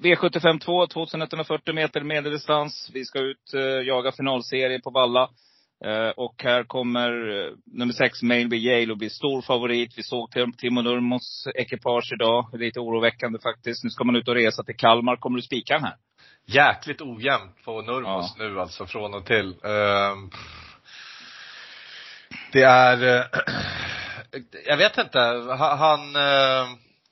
V75 0.04 0.60
2, 0.60 0.88
2140 0.88 1.74
meter 1.74 2.02
medeldistans. 2.02 2.90
Vi 2.94 3.06
ska 3.06 3.20
ut 3.20 3.54
jaga 3.86 4.12
finalserie 4.12 4.80
på 4.80 4.90
Valla. 4.90 5.30
Eh, 5.86 6.10
och 6.10 6.36
här 6.44 6.64
kommer 6.64 7.10
eh, 7.46 7.52
nummer 7.66 7.94
sex 7.94 8.22
Mailby 8.22 8.58
Yale 8.58 8.92
och 8.92 8.98
bli 8.98 9.10
stor 9.10 9.42
favorit. 9.42 9.94
Vi 9.98 10.04
såg 10.04 10.32
Tim- 10.32 10.54
Timo 10.58 10.82
Nurmos 10.82 11.48
ekipage 11.56 12.12
idag. 12.14 12.50
Lite 12.54 12.80
oroväckande 12.80 13.40
faktiskt. 13.40 13.84
Nu 13.84 13.90
ska 13.90 14.04
man 14.04 14.16
ut 14.16 14.28
och 14.28 14.36
resa 14.36 14.64
till 14.64 14.76
Kalmar. 14.78 15.16
Kommer 15.16 15.36
du 15.38 15.42
spika 15.42 15.74
den 15.74 15.84
här? 15.84 15.96
jäkligt 16.50 17.02
ojämnt 17.02 17.64
på 17.66 17.82
Nurmos 17.82 18.36
nu 18.38 18.60
alltså, 18.60 18.86
från 18.86 19.14
och 19.14 19.26
till. 19.26 19.56
Ehm, 19.64 20.30
det 22.52 22.62
är, 22.64 23.18
eh, 23.20 23.26
jag 24.66 24.78
vet 24.78 24.98
inte, 24.98 25.20
Ha- 25.58 25.76
han, 25.76 26.16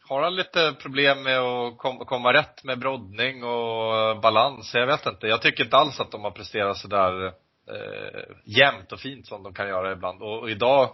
har 0.07 0.21
han 0.23 0.35
lite 0.35 0.73
problem 0.81 1.23
med 1.23 1.39
att 1.39 1.77
kom, 1.77 1.97
komma 1.97 2.33
rätt 2.33 2.63
med 2.63 2.79
broddning 2.79 3.43
och 3.43 4.19
balans? 4.21 4.71
Jag 4.73 4.87
vet 4.87 5.05
inte. 5.05 5.27
Jag 5.27 5.41
tycker 5.41 5.63
inte 5.63 5.77
alls 5.77 5.99
att 5.99 6.11
de 6.11 6.23
har 6.23 6.31
presterat 6.31 6.77
sådär 6.77 7.31
eh, 7.71 8.21
jämnt 8.45 8.91
och 8.91 8.99
fint 8.99 9.27
som 9.27 9.43
de 9.43 9.53
kan 9.53 9.67
göra 9.67 9.91
ibland. 9.91 10.21
Och, 10.21 10.39
och 10.39 10.49
idag, 10.49 10.89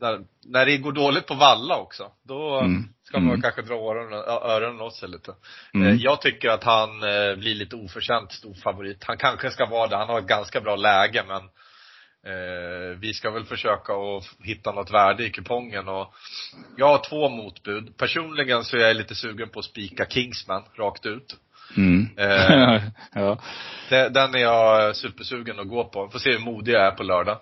när, 0.00 0.20
när 0.44 0.66
det 0.66 0.76
går 0.78 0.92
dåligt 0.92 1.26
på 1.26 1.34
valla 1.34 1.76
också, 1.78 2.12
då 2.24 2.58
Mm. 2.60 2.88
ska 3.04 3.18
man 3.18 3.28
Mm. 3.28 3.42
kanske 3.42 3.62
dra 3.62 3.74
öronen, 3.74 4.18
öronen 4.28 4.80
åt 4.80 4.94
sig 4.96 5.08
lite. 5.08 5.34
Mm. 5.74 5.88
Eh, 5.88 5.94
Jag 5.94 6.20
tycker 6.20 6.48
att 6.50 6.64
han 6.64 6.90
eh, 7.02 7.34
blir 7.36 7.54
lite 7.54 7.76
oförtjänt 7.76 8.32
stor 8.32 8.54
favorit. 8.54 9.04
Han 9.04 9.16
kanske 9.16 9.50
ska 9.50 9.66
vara 9.66 9.86
det. 9.86 9.96
Han 9.96 10.08
har 10.08 10.18
ett 10.18 10.26
ganska 10.26 10.60
bra 10.60 10.76
läge 10.76 11.24
men 11.28 11.42
eh, 12.32 12.98
vi 12.98 13.14
ska 13.14 13.30
väl 13.30 13.44
försöka 13.44 13.92
att 13.92 14.24
hitta 14.46 14.72
något 14.72 14.90
värde 14.90 15.24
i 15.26 15.30
kupongen 15.30 15.88
och 15.88 16.14
jag 16.76 16.86
har 16.88 16.98
två 17.08 17.28
motbud. 17.28 17.96
Personligen 17.96 18.64
så 18.64 18.76
är 18.76 18.80
jag 18.80 18.96
lite 18.96 19.14
sugen 19.14 19.48
på 19.48 19.58
att 19.58 19.64
spika 19.64 20.06
Kingsman 20.06 20.62
rakt 20.78 21.06
ut. 21.06 21.36
Mm. 21.76 22.08
Eh. 22.16 22.82
ja. 23.14 23.38
Den 23.88 24.34
är 24.34 24.38
jag 24.38 24.96
supersugen 24.96 25.60
att 25.60 25.68
gå 25.68 25.84
på. 25.84 26.08
Får 26.08 26.18
se 26.18 26.32
hur 26.32 26.38
modig 26.38 26.72
jag 26.72 26.86
är 26.86 26.90
på 26.90 27.02
lördag. 27.02 27.38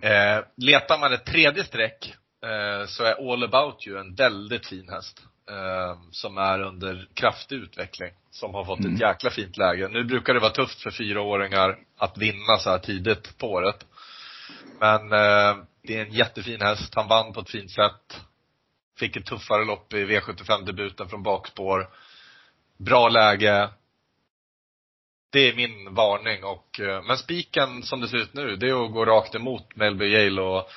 Eh, 0.00 0.44
letar 0.56 0.98
man 0.98 1.12
ett 1.12 1.24
tredje 1.24 1.64
streck 1.64 2.14
eh, 2.44 2.86
så 2.86 3.04
är 3.04 3.32
All 3.32 3.44
About 3.44 3.86
You 3.86 3.98
en 4.00 4.14
väldigt 4.14 4.66
fin 4.66 4.88
häst. 4.88 5.22
Eh, 5.50 5.98
som 6.10 6.38
är 6.38 6.60
under 6.60 7.08
kraftig 7.14 7.56
utveckling. 7.56 8.10
Som 8.30 8.54
har 8.54 8.64
fått 8.64 8.78
Mm. 8.78 8.94
ett 8.94 9.00
jäkla 9.00 9.30
fint 9.30 9.56
läge. 9.56 9.88
Nu 9.88 10.04
brukar 10.04 10.34
det 10.34 10.40
vara 10.40 10.52
tufft 10.52 10.82
för 10.82 10.90
fyraåringar 10.90 11.78
att 11.98 12.18
vinna 12.18 12.56
så 12.58 12.70
här 12.70 12.78
tidigt 12.78 13.38
på 13.38 13.52
året. 13.52 13.86
Men 14.80 15.08
det 15.82 15.96
är 15.96 16.06
en 16.06 16.12
jättefin 16.12 16.60
häst. 16.60 16.94
Han 16.94 17.08
vann 17.08 17.32
på 17.32 17.40
ett 17.40 17.50
fint 17.50 17.70
sätt. 17.70 18.20
Fick 18.98 19.16
ett 19.16 19.26
tuffare 19.26 19.64
lopp 19.64 19.92
i 19.92 20.04
V75-debuten 20.04 21.08
från 21.08 21.22
bakspår. 21.22 21.88
Bra 22.78 23.08
läge. 23.08 23.68
Det 25.32 25.48
är 25.48 25.56
min 25.56 25.94
varning 25.94 26.44
och, 26.44 26.80
eh, 26.80 27.02
men 27.02 27.16
spiken 27.16 27.82
som 27.82 28.00
det 28.00 28.08
ser 28.08 28.16
ut 28.16 28.34
nu, 28.34 28.56
det 28.56 28.68
är 28.68 28.84
att 28.84 28.92
gå 28.92 29.04
rakt 29.04 29.34
emot 29.34 29.76
Melby 29.76 30.04
Yale 30.04 30.42
och 30.42 30.70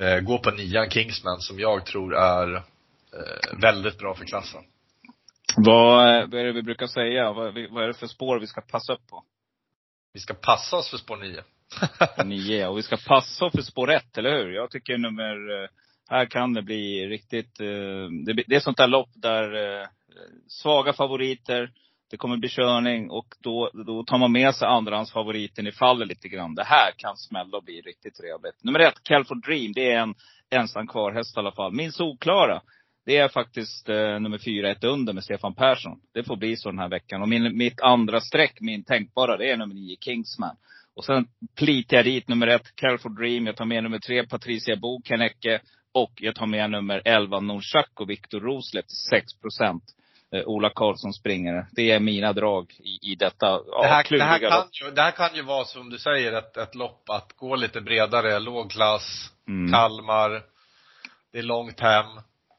eh, 0.00 0.20
gå 0.20 0.38
på 0.38 0.50
nian 0.50 0.90
Kingsman 0.90 1.40
som 1.40 1.58
jag 1.58 1.86
tror 1.86 2.14
är 2.14 2.54
eh, 2.54 3.60
väldigt 3.60 3.98
bra 3.98 4.14
för 4.14 4.24
klassen. 4.24 4.64
Vad, 5.56 6.08
eh, 6.08 6.26
vad 6.28 6.40
är 6.40 6.44
det 6.44 6.52
vi 6.52 6.62
brukar 6.62 6.86
säga? 6.86 7.32
Vad, 7.32 7.54
vad 7.70 7.84
är 7.84 7.86
det 7.86 7.94
för 7.94 8.06
spår 8.06 8.40
vi 8.40 8.46
ska 8.46 8.60
passa 8.60 8.92
upp 8.92 9.06
på? 9.10 9.24
Vi 10.12 10.20
ska 10.20 10.34
passa 10.34 10.76
oss 10.76 10.90
för 10.90 10.96
spår 10.96 11.16
9. 11.16 11.42
Nio. 12.24 12.66
Och 12.68 12.78
vi 12.78 12.82
ska 12.82 12.96
passa 13.06 13.50
för 13.50 13.62
spår 13.62 13.92
ett, 13.92 14.18
eller 14.18 14.30
hur? 14.30 14.52
Jag 14.52 14.70
tycker 14.70 14.98
nummer, 14.98 15.62
eh, 15.62 15.68
här 16.08 16.26
kan 16.26 16.54
det 16.54 16.62
bli 16.62 17.06
riktigt, 17.06 17.56
det, 17.56 18.56
är 18.56 18.60
sånt 18.60 18.76
där 18.76 18.88
lopp 18.88 19.10
där 19.14 19.86
svaga 20.48 20.92
favoriter, 20.92 21.70
det 22.10 22.16
kommer 22.16 22.36
bli 22.36 22.48
körning 22.48 23.10
och 23.10 23.26
då, 23.40 23.70
då 23.86 24.04
tar 24.04 24.18
man 24.18 24.32
med 24.32 24.54
sig 24.54 24.68
andrahandsfavoriten 24.68 25.66
i 25.66 25.72
fallet 25.72 26.08
lite 26.08 26.28
grann. 26.28 26.54
Det 26.54 26.64
här 26.64 26.92
kan 26.96 27.16
smälla 27.16 27.56
och 27.56 27.64
bli 27.64 27.80
riktigt 27.80 28.14
trevligt. 28.14 28.64
Nummer 28.64 28.80
ett, 28.80 29.02
Calford 29.02 29.44
Dream. 29.44 29.72
Det 29.72 29.92
är 29.92 29.98
en 29.98 30.14
ensam 30.50 30.86
kvar 30.86 31.12
häst 31.12 31.36
i 31.36 31.40
alla 31.40 31.52
fall. 31.52 31.72
Min 31.72 31.92
solklara, 31.92 32.62
det 33.06 33.16
är 33.16 33.28
faktiskt 33.28 33.88
eh, 33.88 34.20
nummer 34.20 34.38
fyra, 34.38 34.70
ett 34.70 34.84
under 34.84 35.12
med 35.12 35.24
Stefan 35.24 35.54
Persson. 35.54 36.00
Det 36.14 36.24
får 36.24 36.36
bli 36.36 36.56
så 36.56 36.70
den 36.70 36.78
här 36.78 36.88
veckan. 36.88 37.22
Och 37.22 37.28
min, 37.28 37.56
mitt 37.56 37.80
andra 37.80 38.20
streck, 38.20 38.60
min 38.60 38.84
tänkbara, 38.84 39.36
det 39.36 39.50
är 39.50 39.56
nummer 39.56 39.74
nio, 39.74 39.96
Kingsman. 40.00 40.56
Och 40.96 41.04
sen 41.04 41.26
plitar 41.56 41.96
jag 41.96 42.04
dit 42.04 42.28
nummer 42.28 42.46
ett, 42.46 42.76
Calford 42.76 43.16
Dream. 43.16 43.46
Jag 43.46 43.56
tar 43.56 43.64
med 43.64 43.82
nummer 43.82 43.98
tre, 43.98 44.26
Patricia 44.26 44.76
Bo, 44.76 45.02
Kennecke. 45.04 45.60
Och 45.92 46.12
jag 46.16 46.34
tar 46.34 46.46
med 46.46 46.70
nummer 46.70 47.02
11, 47.04 47.40
Norsak 47.40 48.00
och 48.00 48.10
Viktor 48.10 48.40
Roslev 48.40 48.82
till 48.82 49.20
6 49.20 49.40
procent. 49.40 49.82
Eh, 50.34 50.42
Ola 50.46 50.70
Karlsson 50.70 51.12
springare. 51.12 51.66
Det 51.72 51.90
är 51.90 52.00
mina 52.00 52.32
drag 52.32 52.72
i, 52.78 53.12
i 53.12 53.14
detta 53.14 53.46
ja, 53.66 53.82
det, 53.82 53.88
här, 53.88 54.06
det, 54.10 54.24
här 54.24 54.38
kan 54.38 54.68
ju, 54.72 54.90
det 54.90 55.02
här 55.02 55.10
kan 55.10 55.34
ju 55.34 55.42
vara 55.42 55.64
som 55.64 55.90
du 55.90 55.98
säger 55.98 56.32
ett, 56.32 56.56
ett 56.56 56.74
lopp 56.74 57.10
att 57.10 57.32
gå 57.36 57.56
lite 57.56 57.80
bredare, 57.80 58.38
låg 58.38 58.70
klass, 58.70 59.32
Mm. 59.48 59.72
Kalmar. 59.72 60.42
Det 61.32 61.38
är 61.38 61.42
långt 61.42 61.80
hem. 61.80 62.06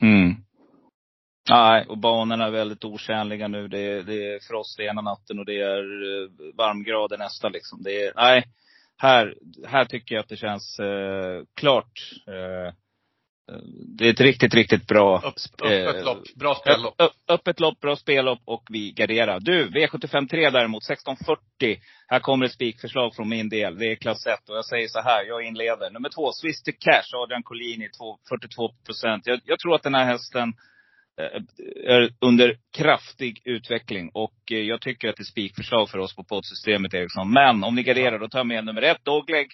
Mm. 0.02 0.36
Nej, 1.50 1.86
och 1.90 1.98
banorna 1.98 2.46
är 2.46 2.52
väldigt 2.52 2.86
otjänliga 2.86 3.48
nu. 3.48 3.68
Det 3.68 3.80
är, 3.80 4.04
det 4.04 4.34
är 4.34 4.40
frost 4.48 4.80
ena 4.80 5.02
natten 5.02 5.40
och 5.40 5.46
det 5.46 5.62
är 5.62 5.80
eh, 5.80 6.30
varmgrader 6.56 7.18
nästa 7.18 7.50
liksom. 7.50 7.84
Det 7.84 8.04
är, 8.04 8.14
nej. 8.16 8.44
Här, 8.98 9.36
här 9.68 9.86
tycker 9.86 10.16
jag 10.16 10.24
att 10.24 10.30
det 10.30 10.38
känns 10.38 10.80
eh, 10.80 11.44
klart. 11.56 12.00
Eh, 12.28 12.74
det 13.98 14.06
är 14.08 14.10
ett 14.14 14.22
riktigt, 14.22 14.54
riktigt 14.54 14.88
bra 14.88 15.18
Upp, 15.18 15.62
eh, 15.72 15.88
öppet 15.88 16.06
lopp. 16.06 16.24
Bra 16.36 16.56
spellopp. 16.56 17.02
Öpp- 17.02 17.08
öpp- 17.10 17.34
Öppet 17.34 17.60
lopp, 17.60 17.80
bra 17.80 17.96
spellopp 17.96 18.40
och 18.46 18.64
vi 18.70 18.92
garderar. 18.92 19.40
Du, 19.40 19.70
V753 19.70 20.52
däremot, 20.52 20.84
1640. 20.84 21.80
Här 22.08 22.20
kommer 22.20 22.46
ett 22.46 22.52
spikförslag 22.52 23.16
från 23.16 23.30
min 23.30 23.50
del. 23.50 23.78
Det 23.78 23.92
är 23.92 23.96
klass 23.96 24.26
1 24.28 24.50
och 24.50 24.58
jag 24.58 24.66
säger 24.66 24.88
så 24.88 25.02
här, 25.02 25.24
jag 25.26 25.44
inleder. 25.44 25.92
Nummer 25.92 26.10
två, 26.10 26.32
Swiss 26.32 26.64
to 26.64 26.72
Cash, 26.80 27.10
Adrian 27.24 27.44
Collini, 27.44 27.90
två- 27.90 28.18
42 28.30 28.70
procent. 28.86 29.24
Jag, 29.28 29.40
jag 29.46 29.60
tror 29.60 29.76
att 29.76 29.84
den 29.84 29.96
här 29.96 30.06
hästen 30.06 30.54
eh, 31.22 31.42
är 31.94 32.10
under 32.22 32.58
kraftig 32.78 33.42
utveckling. 33.46 34.10
Och 34.14 34.52
eh, 34.52 34.58
jag 34.58 34.82
tycker 34.82 35.10
att 35.10 35.16
det 35.16 35.22
är 35.24 35.26
spikförslag 35.26 35.90
för 35.90 35.98
oss 35.98 36.16
på 36.16 36.24
poddsystemet 36.24 36.94
Eriksson. 36.94 37.32
Men 37.34 37.64
om 37.64 37.76
ni 37.76 37.84
garderar, 37.84 38.20
då 38.20 38.28
tar 38.30 38.40
jag 38.40 38.48
med 38.48 38.66
nummer 38.66 38.82
ett, 38.82 39.06
Dogleg. 39.06 39.48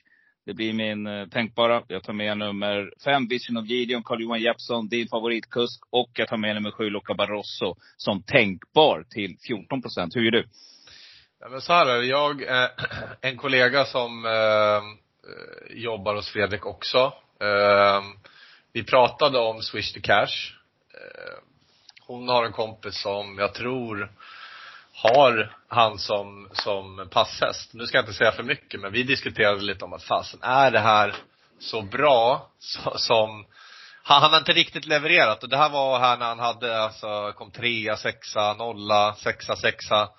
Det 0.45 0.53
blir 0.53 0.73
min 0.73 1.07
eh, 1.07 1.27
tänkbara. 1.27 1.83
Jag 1.87 2.03
tar 2.03 2.13
med 2.13 2.37
nummer 2.37 2.93
fem, 3.03 3.27
Vision 3.27 3.57
of 3.57 3.65
Gideon, 3.65 4.03
Carl-Johan 4.03 4.41
Jeppsson, 4.41 4.87
din 4.87 5.07
favoritkusk. 5.07 5.83
Och 5.89 6.11
jag 6.13 6.27
tar 6.27 6.37
med 6.37 6.55
nummer 6.55 6.71
sju, 6.71 6.89
Luca 6.89 7.13
Barroso, 7.13 7.75
som 7.97 8.23
tänkbar 8.23 9.05
till 9.09 9.37
14 9.47 9.81
procent. 9.81 10.15
Hur 10.15 10.21
gör 10.21 10.31
du? 10.31 10.47
Ja, 11.39 11.49
men 11.49 11.61
så 11.61 11.73
här 11.73 11.85
är 11.85 11.97
det. 11.97 12.05
Jag, 12.05 12.43
eh, 12.43 12.69
en 13.21 13.37
kollega 13.37 13.85
som 13.85 14.25
eh, 14.25 14.31
eh, 14.31 15.77
jobbar 15.83 16.15
hos 16.15 16.29
Fredrik 16.29 16.65
också. 16.65 17.13
Eh, 17.41 18.01
vi 18.73 18.83
pratade 18.83 19.39
om 19.39 19.61
Swish 19.61 19.93
to 19.93 19.99
Cash. 20.03 20.53
Eh, 20.93 21.43
hon 22.07 22.29
har 22.29 22.45
en 22.45 22.51
kompis 22.51 23.01
som 23.01 23.37
jag 23.37 23.53
tror 23.53 24.11
har 25.03 25.55
han 25.67 25.99
som, 25.99 26.49
som 26.51 27.07
passhäst. 27.11 27.73
Nu 27.73 27.85
ska 27.85 27.97
jag 27.97 28.03
inte 28.03 28.13
säga 28.13 28.31
för 28.31 28.43
mycket, 28.43 28.79
men 28.81 28.91
vi 28.91 29.03
diskuterade 29.03 29.61
lite 29.61 29.85
om 29.85 29.93
att 29.93 30.03
fasen, 30.03 30.39
är 30.43 30.71
det 30.71 30.79
här 30.79 31.15
så 31.59 31.81
bra 31.81 32.49
så, 32.59 32.93
som 32.97 33.45
han, 34.03 34.21
han 34.21 34.31
har 34.31 34.39
inte 34.39 34.53
riktigt 34.53 34.85
levererat 34.85 35.43
och 35.43 35.49
det 35.49 35.57
här 35.57 35.69
var 35.69 35.99
här 35.99 36.17
när 36.17 36.25
han 36.25 36.39
hade 36.39 36.83
alltså, 36.83 37.31
kom 37.35 37.51
trea, 37.51 37.97
sexa, 37.97 38.53
nolla, 38.53 39.15
sexa, 39.15 39.55
sexa. 39.55 40.09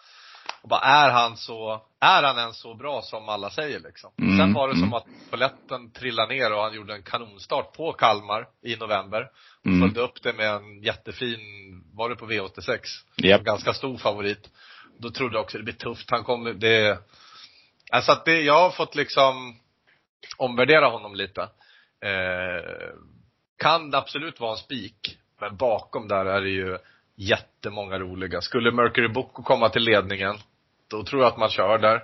Och 0.63 0.69
bara, 0.69 0.81
är 0.81 1.11
han 1.11 1.37
så, 1.37 1.83
är 2.01 2.23
han 2.23 2.39
ens 2.39 2.61
så 2.61 2.75
bra 2.75 3.03
som 3.03 3.29
alla 3.29 3.51
säger 3.51 3.81
liksom? 3.81 4.11
Mm, 4.19 4.39
Sen 4.39 4.53
var 4.53 4.69
det 4.69 4.75
mm. 4.75 4.85
som 4.85 4.95
att 4.95 5.07
polletten 5.31 5.91
trillade 5.93 6.35
ner 6.35 6.53
och 6.53 6.63
han 6.63 6.75
gjorde 6.75 6.95
en 6.95 7.03
kanonstart 7.03 7.73
på 7.77 7.93
Kalmar 7.93 8.47
i 8.63 8.77
november. 8.77 9.29
Och 9.61 9.67
Mm. 9.67 9.81
följde 9.81 10.01
upp 10.01 10.23
det 10.23 10.33
med 10.33 10.51
en 10.51 10.83
jättefin, 10.83 11.41
var 11.95 12.09
det 12.09 12.17
på 12.17 12.27
V86? 12.27 12.79
Japp. 13.17 13.39
En 13.39 13.45
ganska 13.45 13.73
stor 13.75 13.99
favorit. 13.99 14.51
Då 14.99 15.11
trodde 15.11 15.35
jag 15.35 15.43
också 15.43 15.59
det 15.59 15.65
blir 15.65 15.75
tufft. 15.75 16.11
Han 16.11 16.25
kommer, 16.25 16.53
det, 16.53 16.99
alltså 17.91 18.13
att 18.13 18.25
det, 18.25 18.41
jag 18.41 18.55
har 18.55 18.71
fått 18.71 18.95
liksom 18.95 19.61
omvärdera 20.37 20.87
honom 20.87 21.15
lite. 21.15 21.43
Eh, 22.01 22.91
kan 23.59 23.91
det 23.91 23.99
absolut 23.99 24.41
vara 24.41 24.51
en 24.51 24.57
spik, 24.57 25.19
men 25.41 25.57
bakom 25.57 26.09
där 26.09 26.25
är 26.27 26.41
det 26.41 26.51
ju 26.51 26.79
jättemånga 27.17 27.99
roliga. 27.99 28.41
Skulle 28.41 28.73
Mercury 28.73 29.09
Boko 29.09 29.43
komma 29.43 29.69
till 29.69 29.83
ledningen, 29.83 30.37
då 30.89 31.05
tror 31.05 31.23
jag 31.23 31.33
att 31.33 31.39
man 31.39 31.51
kör 31.51 31.79
där. 31.79 32.03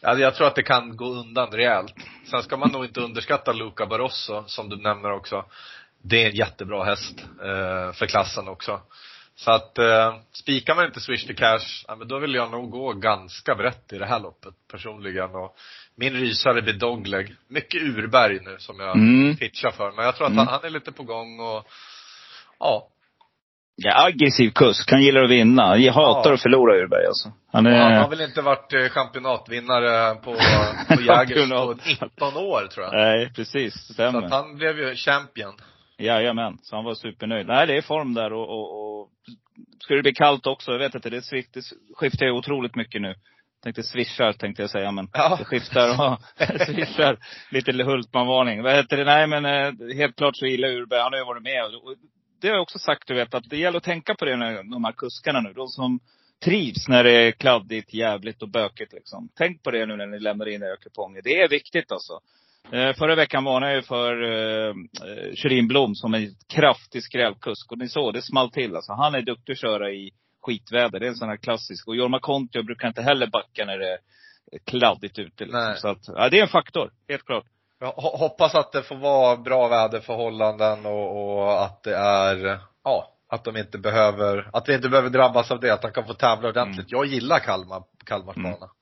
Ja, 0.00 0.18
Jag 0.18 0.34
tror 0.34 0.46
att 0.46 0.54
det 0.54 0.62
kan 0.62 0.96
gå 0.96 1.04
undan 1.04 1.50
rejält. 1.50 1.94
Sen 2.30 2.42
ska 2.42 2.56
man 2.56 2.72
nog 2.72 2.84
inte 2.84 3.00
underskatta 3.00 3.52
Luca 3.52 3.86
Barroso, 3.86 4.44
som 4.46 4.68
du 4.68 4.76
nämner 4.76 5.12
också. 5.12 5.44
Det 6.02 6.22
är 6.22 6.28
en 6.28 6.36
jättebra 6.36 6.84
häst 6.84 7.24
eh, 7.42 7.92
för 7.92 8.06
klassen 8.06 8.48
också. 8.48 8.80
Så 9.36 9.50
att, 9.50 9.78
eh, 9.78 10.14
spikar 10.32 10.74
man 10.74 10.84
inte 10.86 11.00
Swish 11.00 11.26
to 11.26 11.32
Cash, 11.36 11.84
ja, 11.88 11.96
men 11.96 12.08
då 12.08 12.18
vill 12.18 12.34
jag 12.34 12.50
nog 12.50 12.70
gå 12.70 12.92
ganska 12.92 13.54
brett 13.54 13.92
i 13.92 13.98
det 13.98 14.06
här 14.06 14.20
loppet 14.20 14.54
personligen. 14.70 15.34
Och 15.34 15.56
min 15.96 16.12
rysare 16.12 16.62
blir 16.62 16.72
Dogleg. 16.74 17.34
Mycket 17.48 17.82
Urberg 17.82 18.38
nu 18.42 18.56
som 18.58 18.80
jag 18.80 18.96
Mm. 18.96 19.36
pitchar 19.36 19.70
för. 19.70 19.92
Men 19.92 20.04
jag 20.04 20.16
tror 20.16 20.26
att 20.26 20.32
Mm. 20.32 20.46
han, 20.46 20.54
han 20.54 20.64
är 20.64 20.70
lite 20.70 20.92
på 20.92 21.02
gång 21.02 21.40
och, 21.40 21.66
ja. 22.58 22.88
Ja, 23.76 24.06
aggressiv 24.06 24.50
kusk. 24.50 24.90
Han 24.90 25.02
gillar 25.02 25.22
att 25.24 25.30
vinna. 25.30 25.76
Jag 25.78 25.92
hatar 25.92 26.30
Ja. 26.30 26.34
att 26.34 26.42
förlora 26.42 26.76
Urberg 26.76 27.06
alltså. 27.06 27.32
Han 27.52 27.66
är... 27.66 27.78
han 27.80 27.92
har 27.92 28.08
väl 28.10 28.20
inte 28.20 28.42
varit 28.42 28.72
eh, 28.72 28.88
championatvinnare 28.88 30.14
på, 30.14 30.34
på 30.96 31.02
Jägers 31.02 31.06
på 31.06 31.56
Championat. 31.56 31.86
19 31.86 32.36
år 32.36 32.66
tror 32.66 32.86
jag. 32.86 32.92
Nej, 32.94 33.32
precis. 33.36 33.86
Så 33.86 33.92
Stämmer. 33.92 34.22
att 34.22 34.30
han 34.30 34.56
blev 34.56 34.78
ju 34.78 34.94
champion. 34.96 35.54
Jajamän, 35.98 36.58
så 36.62 36.76
han 36.76 36.84
var 36.84 36.94
supernöjd. 36.94 37.46
Nej, 37.46 37.66
det 37.66 37.76
är 37.76 37.82
form 37.82 38.14
där 38.14 38.32
och, 38.32 38.48
och, 38.48 38.78
och 38.78 38.91
ska 39.80 39.94
det 39.94 40.02
bli 40.02 40.12
kallt 40.14 40.46
också, 40.46 40.72
jag 40.72 40.78
vet 40.78 40.94
inte, 40.94 41.10
det, 41.10 41.22
svift, 41.22 41.54
det 41.54 41.62
skiftar 41.94 42.26
ju 42.26 42.32
otroligt 42.32 42.76
mycket 42.76 43.02
nu. 43.02 43.14
Tänkte 43.62 43.82
swishar 43.82 44.32
tänkte 44.32 44.62
jag 44.62 44.70
säga, 44.70 44.90
men 44.90 45.08
Ja. 45.12 45.36
det 45.38 45.44
skiftar 45.44 45.88
och 46.12 46.18
swishar. 46.66 47.18
Lite 47.50 47.72
Hultman-varning. 47.72 48.62
Vad 48.62 48.74
heter 48.76 48.96
det? 48.96 49.04
Nej 49.04 49.26
men 49.26 49.44
eh, 49.44 49.94
helt 49.96 50.16
klart 50.16 50.36
så 50.36 50.46
gillar 50.46 50.68
Urberg, 50.68 51.00
han 51.00 51.12
har 51.12 51.18
ju 51.18 51.24
varit 51.24 51.42
med. 51.42 51.64
Det 52.40 52.48
har 52.48 52.54
jag 52.54 52.62
också 52.62 52.78
sagt, 52.78 53.08
du 53.08 53.14
vet, 53.14 53.34
att 53.34 53.50
det 53.50 53.56
gäller 53.56 53.78
att 53.78 53.84
tänka 53.84 54.14
på 54.14 54.24
det 54.24 54.36
när 54.36 54.62
de 54.62 54.84
här 54.84 54.92
kuskarna 54.92 55.40
nu. 55.40 55.52
De 55.52 55.68
som 55.68 56.00
trivs 56.44 56.88
när 56.88 57.04
det 57.04 57.10
är 57.10 57.32
kladdigt, 57.32 57.94
jävligt 57.94 58.42
och 58.42 58.48
bökigt 58.48 58.92
liksom. 58.92 59.28
Tänk 59.34 59.62
på 59.62 59.70
det 59.70 59.86
nu 59.86 59.96
när 59.96 60.06
ni 60.06 60.18
lämnar 60.18 60.48
in 60.48 60.62
era 60.62 60.76
kuponger. 60.76 61.22
Det 61.22 61.40
är 61.40 61.48
viktigt 61.48 61.92
alltså. 61.92 62.20
Eh, 62.70 62.92
förra 62.94 63.14
veckan 63.14 63.44
varnade 63.44 63.74
jag 63.74 63.84
för 63.84 64.22
eh, 65.58 65.66
Blom 65.68 65.94
som 65.94 66.14
en 66.14 66.34
kraftig 66.54 67.02
skrävkusk. 67.04 67.72
Och 67.72 67.78
ni 67.78 67.88
såg, 67.88 68.14
det 68.14 68.22
small 68.22 68.50
till 68.50 68.76
alltså. 68.76 68.92
Han 68.92 69.14
är 69.14 69.22
duktig 69.22 69.52
att 69.52 69.58
köra 69.60 69.90
i 69.90 70.10
skitväder. 70.42 71.00
Det 71.00 71.06
är 71.06 71.10
en 71.10 71.16
sån 71.16 71.28
här 71.28 71.36
klassisk. 71.36 71.88
Och 71.88 71.96
Jorma 71.96 72.18
Kontio 72.20 72.62
brukar 72.62 72.88
inte 72.88 73.02
heller 73.02 73.26
backa 73.26 73.64
när 73.64 73.78
det 73.78 73.92
är 74.52 74.58
kladdigt 74.64 75.18
ute. 75.18 75.44
Liksom. 75.44 75.60
Nej. 75.60 75.76
Så 75.76 75.88
att, 75.88 76.08
ja, 76.08 76.28
det 76.28 76.38
är 76.38 76.42
en 76.42 76.48
faktor. 76.48 76.90
Helt 77.08 77.24
klart. 77.26 77.44
Jag 77.80 77.88
ho- 77.92 78.18
hoppas 78.18 78.54
att 78.54 78.72
det 78.72 78.82
får 78.82 78.96
vara 78.96 79.36
bra 79.36 79.68
väderförhållanden 79.68 80.86
och, 80.86 81.36
och 81.42 81.62
att 81.64 81.82
det 81.82 81.96
är, 81.96 82.58
ja, 82.84 83.08
att 83.28 83.44
de 83.44 83.56
inte 83.56 83.78
behöver, 83.78 84.50
att 84.52 84.68
vi 84.68 84.74
inte 84.74 84.88
behöver 84.88 85.10
drabbas 85.10 85.50
av 85.50 85.60
det, 85.60 85.70
att 85.74 85.82
han 85.82 85.92
kan 85.92 86.06
få 86.06 86.14
tävla 86.14 86.48
ordentligt. 86.48 86.86
Jag 86.92 87.06
gillar 87.06 87.38
Kalmar, 87.38 87.82
Kalmars 88.06 88.36
Mm. 88.36 88.52
bana. 88.52 88.72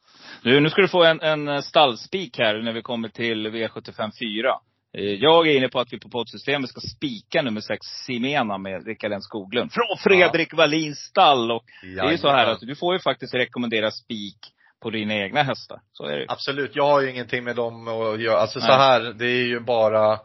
Nu, 0.42 0.60
nu 0.60 0.70
ska 0.70 0.82
du 0.82 0.88
få 0.88 1.04
en, 1.04 1.20
en 1.20 1.62
stallspik 1.62 2.38
här 2.38 2.62
när 2.62 2.72
vi 2.72 2.82
kommer 2.82 3.08
till 3.08 3.46
V75 3.48 4.10
4. 4.18 4.54
Eh, 4.94 5.04
Jag 5.04 5.48
är 5.48 5.56
inne 5.56 5.68
på 5.68 5.80
att 5.80 5.92
vi 5.92 5.98
på 6.00 6.08
poddsystemet 6.08 6.70
ska 6.70 6.80
spika 6.80 7.42
nummer 7.42 7.60
6, 7.60 7.86
Simena 8.06 8.58
med 8.58 8.86
Rickard 8.86 9.12
N 9.12 9.22
Skoglund. 9.22 9.72
Från 9.72 9.98
Fredrik 9.98 10.54
Wallins 10.54 10.98
stall. 10.98 11.50
Och 11.50 11.64
det 11.82 12.00
är 12.00 12.10
ju 12.10 12.18
så 12.18 12.28
här 12.30 12.46
att 12.46 12.60
du 12.60 12.74
får 12.74 12.92
ju 12.94 12.98
faktiskt 13.00 13.34
rekommendera 13.34 13.90
spik 13.90 14.36
på 14.82 14.90
dina 14.90 15.14
egna 15.14 15.42
hästar. 15.42 15.80
Så 15.92 16.04
är 16.04 16.16
det. 16.18 16.26
Absolut, 16.28 16.70
jag 16.76 16.86
har 16.86 17.00
ju 17.00 17.10
ingenting 17.10 17.44
med 17.44 17.56
dem 17.56 17.88
att 17.88 18.20
göra. 18.20 18.38
Alltså 18.38 18.60
så 18.60 18.66
Nej. 18.66 18.76
här, 18.78 19.00
det 19.00 19.26
är 19.26 19.46
ju 19.46 19.60
bara 19.60 20.18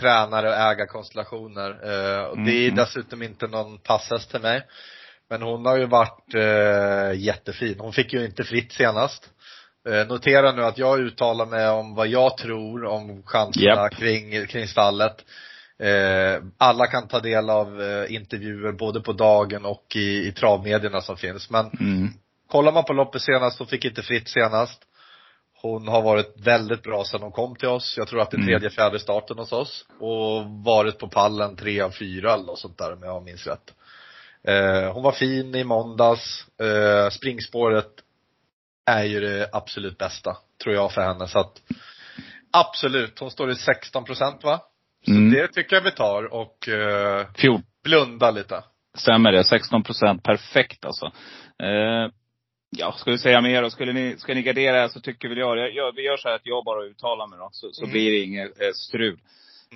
tränare 0.00 0.48
och 0.48 0.54
ägarkonstellationer. 0.54 1.70
Eh, 1.70 2.24
och 2.24 2.38
det 2.38 2.52
är 2.52 2.62
Mm. 2.64 2.74
dessutom 2.76 3.22
inte 3.22 3.46
någon 3.46 3.78
passhäst 3.78 4.30
till 4.30 4.40
mig. 4.40 4.62
Men 5.30 5.42
hon 5.42 5.66
har 5.66 5.76
ju 5.76 5.86
varit 5.86 6.34
eh, 6.34 7.20
jättefin. 7.20 7.76
Hon 7.78 7.92
fick 7.92 8.12
ju 8.12 8.24
inte 8.24 8.44
fritt 8.44 8.72
senast. 8.72 9.30
Eh, 9.88 10.06
notera 10.08 10.52
nu 10.52 10.64
att 10.64 10.78
jag 10.78 10.98
uttalar 11.00 11.46
mig 11.46 11.68
om 11.68 11.94
vad 11.94 12.08
jag 12.08 12.36
tror 12.36 12.84
om 12.84 13.22
chanserna 13.26 13.66
Japp. 13.82 13.94
kring, 13.96 14.46
kring 14.46 14.68
stallet. 14.68 15.24
Eh, 15.78 16.42
alla 16.58 16.86
kan 16.86 17.08
ta 17.08 17.20
del 17.20 17.50
av 17.50 17.82
eh, 17.82 18.14
intervjuer 18.14 18.72
både 18.72 19.00
på 19.00 19.12
dagen 19.12 19.64
och 19.64 19.96
i, 19.96 20.26
i 20.28 20.32
travmedierna 20.32 21.00
som 21.00 21.16
finns. 21.16 21.50
Men 21.50 21.70
Mm. 21.80 22.08
Kollar 22.50 22.72
man 22.72 22.84
på 22.84 22.92
loppet 22.92 23.22
senast, 23.22 23.58
hon 23.58 23.68
fick 23.68 23.84
inte 23.84 24.02
fritt 24.02 24.28
senast. 24.28 24.82
Hon 25.62 25.88
har 25.88 26.02
varit 26.02 26.34
väldigt 26.36 26.82
bra 26.82 27.04
sedan 27.04 27.22
hon 27.22 27.32
kom 27.32 27.56
till 27.56 27.68
oss. 27.68 27.94
Jag 27.98 28.08
tror 28.08 28.20
att 28.20 28.30
det 28.30 28.34
är 28.34 28.38
Mm. 28.38 28.46
tredje, 28.48 28.70
fjärde 28.70 28.98
starten 28.98 29.38
hos 29.38 29.52
oss. 29.52 29.84
Och 30.00 30.44
varit 30.64 30.98
på 30.98 31.08
pallen 31.08 31.56
tre 31.56 31.80
av 31.80 31.90
fyra 31.90 32.34
eller 32.34 32.44
något 32.44 32.58
sånt 32.58 32.78
där 32.78 32.92
om 32.92 33.02
jag 33.02 33.24
minns 33.24 33.46
rätt. 33.46 33.74
Eh, 34.46 34.92
hon 34.92 35.02
var 35.02 35.12
fin 35.12 35.54
i 35.54 35.64
måndags. 35.64 36.46
Eh, 36.60 37.10
springspåret 37.10 37.90
är 38.86 39.04
ju 39.04 39.20
det 39.20 39.48
absolut 39.52 39.98
bästa, 39.98 40.36
tror 40.62 40.74
jag 40.74 40.92
för 40.92 41.00
henne. 41.00 41.28
Så 41.28 41.38
att 41.38 41.62
absolut, 42.52 43.18
hon 43.18 43.30
står 43.30 43.50
i 43.50 43.54
16 43.54 44.04
procent 44.04 44.44
va? 44.44 44.60
Så 45.04 45.10
Mm. 45.12 45.30
det 45.30 45.48
tycker 45.48 45.76
jag 45.76 45.82
vi 45.82 45.90
tar 45.90 46.24
och 46.34 46.68
eh, 46.68 47.26
Fjol, 47.36 47.60
blunda 47.84 48.30
lite. 48.30 48.64
stämmer 48.98 49.32
det. 49.32 49.44
16 49.44 49.82
procent. 49.82 50.22
Perfekt 50.22 50.84
alltså. 50.84 51.06
Eh, 51.62 52.10
ja, 52.76 52.92
ska 52.92 53.10
vi 53.10 53.18
säga 53.18 53.40
mer 53.40 53.62
då? 53.62 53.70
Skulle 53.70 53.92
ni, 53.92 54.14
ska 54.18 54.34
ni 54.34 54.42
gardera 54.42 54.88
så 54.88 55.00
tycker 55.00 55.28
väl 55.28 55.38
jag, 55.38 55.58
jag, 55.58 55.74
jag 55.74 55.92
Vi 55.94 56.02
gör 56.02 56.16
så 56.16 56.28
här 56.28 56.34
att 56.34 56.40
jag 56.46 56.64
bara 56.64 56.84
uttalar 56.84 57.26
mig 57.26 57.38
då. 57.38 57.48
Så, 57.52 57.68
så 57.72 57.82
Mm. 57.82 57.92
blir 57.92 58.10
det 58.12 58.18
inget 58.18 58.60
eh, 58.60 58.70
strul. 58.74 59.18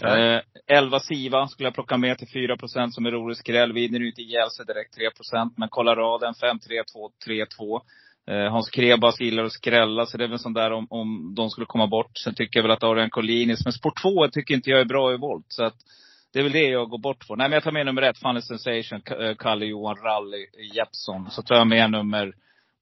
Eh, 0.02 0.40
11 0.66 1.00
Siva 1.00 1.48
skulle 1.48 1.66
jag 1.66 1.74
plocka 1.74 1.96
med 1.96 2.18
till 2.18 2.28
4 2.28 2.56
som 2.90 3.06
är 3.06 3.10
rolig 3.10 3.36
skräll. 3.36 3.72
Vinner 3.72 4.00
ju 4.00 4.08
inte 4.08 4.22
ihjäl 4.22 4.50
sig 4.50 4.66
direkt 4.66 4.94
3. 4.94 5.10
Men 5.56 5.68
kolla 5.68 5.94
raden. 5.94 6.34
5, 6.34 6.58
3, 6.58 6.82
2, 6.92 7.10
3, 7.24 7.46
2. 7.46 7.82
Eh, 8.30 8.52
Hans 8.52 8.70
Krebas 8.70 9.20
gillar 9.20 9.44
att 9.44 9.52
skrälla, 9.52 10.06
så 10.06 10.18
det 10.18 10.24
är 10.24 10.28
väl 10.28 10.38
sånt 10.38 10.56
där 10.56 10.72
om, 10.72 10.86
om 10.90 11.34
de 11.36 11.50
skulle 11.50 11.66
komma 11.66 11.86
bort. 11.86 12.18
Sen 12.18 12.34
tycker 12.34 12.58
jag 12.58 12.62
väl 12.62 12.70
att 12.70 12.82
Adrian 12.82 13.10
Collinis, 13.10 13.64
men 13.64 13.72
sport 13.72 14.02
2 14.02 14.28
tycker 14.28 14.54
inte 14.54 14.70
jag 14.70 14.80
är 14.80 14.84
bra 14.84 15.14
i 15.14 15.16
volt. 15.16 15.46
Så 15.48 15.64
att 15.64 15.76
det 16.32 16.38
är 16.38 16.42
väl 16.42 16.52
det 16.52 16.68
jag 16.68 16.88
går 16.88 16.98
bort 16.98 17.26
på. 17.28 17.36
Nej 17.36 17.48
men 17.48 17.52
jag 17.52 17.62
tar 17.62 17.72
med 17.72 17.86
nummer 17.86 18.02
ett, 18.02 18.18
Funny 18.18 18.40
Sensation, 18.42 19.02
eh, 19.20 19.34
Kalle 19.38 19.66
Johan 19.66 19.96
Rally 19.96 20.46
Jeppsson. 20.74 21.30
Så 21.30 21.42
tar 21.42 21.54
jag 21.54 21.66
med 21.66 21.90
nummer 21.90 22.32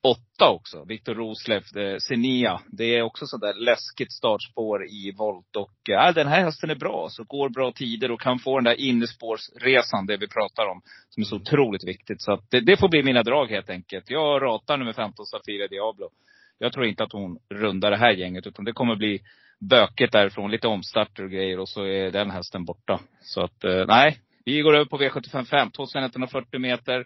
åtta 0.02 0.50
också, 0.50 0.84
Viktor 0.84 1.14
Roslev, 1.14 1.62
Senia. 1.98 2.52
Eh, 2.52 2.60
det 2.66 2.96
är 2.96 3.02
också 3.02 3.26
sådär 3.26 3.54
läskigt 3.54 4.12
startspår 4.12 4.86
i 4.86 5.12
volt. 5.18 5.56
Och 5.56 5.90
äh, 5.90 6.14
den 6.14 6.28
här 6.28 6.44
hästen 6.44 6.70
är 6.70 6.74
bra, 6.74 7.06
så 7.10 7.24
går 7.24 7.48
bra 7.48 7.72
tider 7.72 8.10
och 8.10 8.20
kan 8.20 8.38
få 8.38 8.56
den 8.56 8.64
där 8.64 8.80
innespårsresan, 8.80 10.06
det 10.06 10.16
vi 10.16 10.28
pratar 10.28 10.66
om. 10.66 10.82
Som 11.08 11.20
är 11.20 11.24
så 11.24 11.36
otroligt 11.36 11.84
viktigt. 11.84 12.22
Så 12.22 12.32
att 12.32 12.50
det, 12.50 12.60
det 12.60 12.76
får 12.76 12.88
bli 12.88 13.02
mina 13.02 13.22
drag 13.22 13.46
helt 13.46 13.70
enkelt. 13.70 14.10
Jag 14.10 14.42
ratar 14.42 14.76
nummer 14.76 14.92
15, 14.92 15.26
Safira 15.26 15.68
Diablo. 15.68 16.10
Jag 16.58 16.72
tror 16.72 16.86
inte 16.86 17.04
att 17.04 17.12
hon 17.12 17.38
rundar 17.54 17.90
det 17.90 17.96
här 17.96 18.12
gänget, 18.12 18.46
utan 18.46 18.64
det 18.64 18.72
kommer 18.72 18.96
bli 18.96 19.20
böket 19.60 20.12
därifrån. 20.12 20.50
Lite 20.50 20.68
omstarter 20.68 21.24
och 21.24 21.30
grejer 21.30 21.58
och 21.58 21.68
så 21.68 21.84
är 21.84 22.10
den 22.10 22.30
hästen 22.30 22.64
borta. 22.64 23.00
Så 23.20 23.40
att, 23.40 23.64
eh, 23.64 23.86
nej. 23.86 24.18
Vi 24.44 24.60
går 24.60 24.74
över 24.74 24.84
på 24.84 24.98
V755, 24.98 25.70
2140 25.70 26.60
meter. 26.60 27.04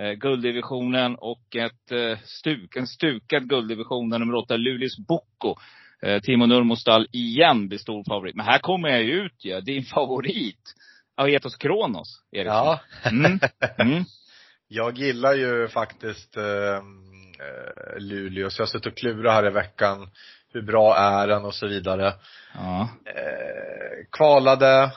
Eh, 0.00 0.12
gulddivisionen 0.12 1.14
och 1.14 1.56
ett 1.56 1.92
eh, 1.92 2.18
stuk, 2.24 2.76
en 2.76 2.86
stukad 2.86 3.48
gulddivision, 3.48 4.10
där 4.10 4.18
nummer 4.18 4.34
åtta, 4.34 4.56
Lulis 4.56 4.98
Bocco. 4.98 5.56
Eh, 6.02 6.20
Timo 6.20 6.46
Nurmostal 6.46 7.06
igen 7.12 7.68
blir 7.68 7.78
stor 7.78 8.04
favorit. 8.04 8.34
Men 8.36 8.46
här 8.46 8.58
kommer 8.58 8.88
jag 8.88 9.02
ju 9.02 9.12
ut 9.12 9.44
ju, 9.44 9.60
din 9.60 9.84
favorit. 9.84 10.74
Aetos 11.16 11.56
Kronos, 11.56 12.22
Eriksson. 12.32 12.56
Ja. 12.56 12.80
Mm. 13.04 13.38
Mm. 13.78 14.04
Jag 14.68 14.98
gillar 14.98 15.34
ju 15.34 15.68
faktiskt 15.68 16.36
eh, 16.36 16.44
eh, 16.44 17.98
Luleå, 17.98 18.50
så 18.50 18.60
jag 18.60 18.66
har 18.66 18.70
suttit 18.70 18.86
och 18.86 18.96
klurat 18.96 19.34
här 19.34 19.46
i 19.46 19.50
veckan. 19.50 20.10
Hur 20.52 20.62
bra 20.62 20.96
är 20.96 21.28
den 21.28 21.44
och 21.44 21.54
så 21.54 21.66
vidare. 21.66 22.14
Ja. 22.54 22.88
Eh, 23.04 24.06
kvalade 24.12 24.92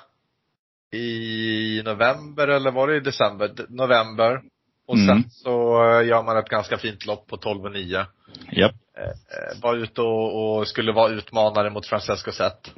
i 0.91 1.81
november 1.85 2.47
eller 2.47 2.71
var 2.71 2.87
det 2.87 2.95
i 2.95 2.99
december? 2.99 3.51
November. 3.69 4.41
Och 4.87 4.95
Mm. 4.97 5.07
sen 5.07 5.29
så 5.31 5.83
eh, 5.83 6.07
gör 6.07 6.23
man 6.23 6.37
ett 6.37 6.49
ganska 6.49 6.77
fint 6.77 7.05
lopp 7.05 7.27
på 7.27 7.37
12 7.37 7.65
och 7.65 7.71
9. 7.71 8.05
Japp. 8.51 8.71
Eh, 8.97 9.61
var 9.61 9.75
ute 9.75 10.01
och, 10.01 10.57
och 10.57 10.67
skulle 10.67 10.91
vara 10.91 11.09
utmanare 11.11 11.69
mot 11.69 11.85
Francesco 11.85 12.31
Zet. 12.31 12.73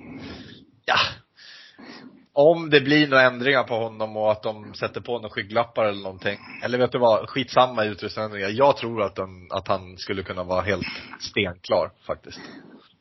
Ja. 0.85 0.95
Om 2.33 2.69
det 2.69 2.81
blir 2.81 3.07
några 3.07 3.23
ändringar 3.23 3.63
på 3.63 3.75
honom 3.75 4.17
och 4.17 4.31
att 4.31 4.43
de 4.43 4.73
sätter 4.73 5.01
på 5.01 5.13
några 5.19 5.29
skygglappar 5.29 5.85
eller 5.85 6.01
någonting. 6.03 6.39
Eller 6.63 6.77
vet 6.77 6.91
du 6.91 6.99
vad, 6.99 7.29
skitsamma 7.29 7.83
utrustningsändringar. 7.83 8.49
Jag 8.49 8.77
tror 8.77 9.03
att, 9.03 9.15
den, 9.15 9.47
att 9.51 9.67
han 9.67 9.97
skulle 9.97 10.23
kunna 10.23 10.43
vara 10.43 10.61
helt 10.61 10.87
stenklar 11.19 11.91
faktiskt. 12.07 12.39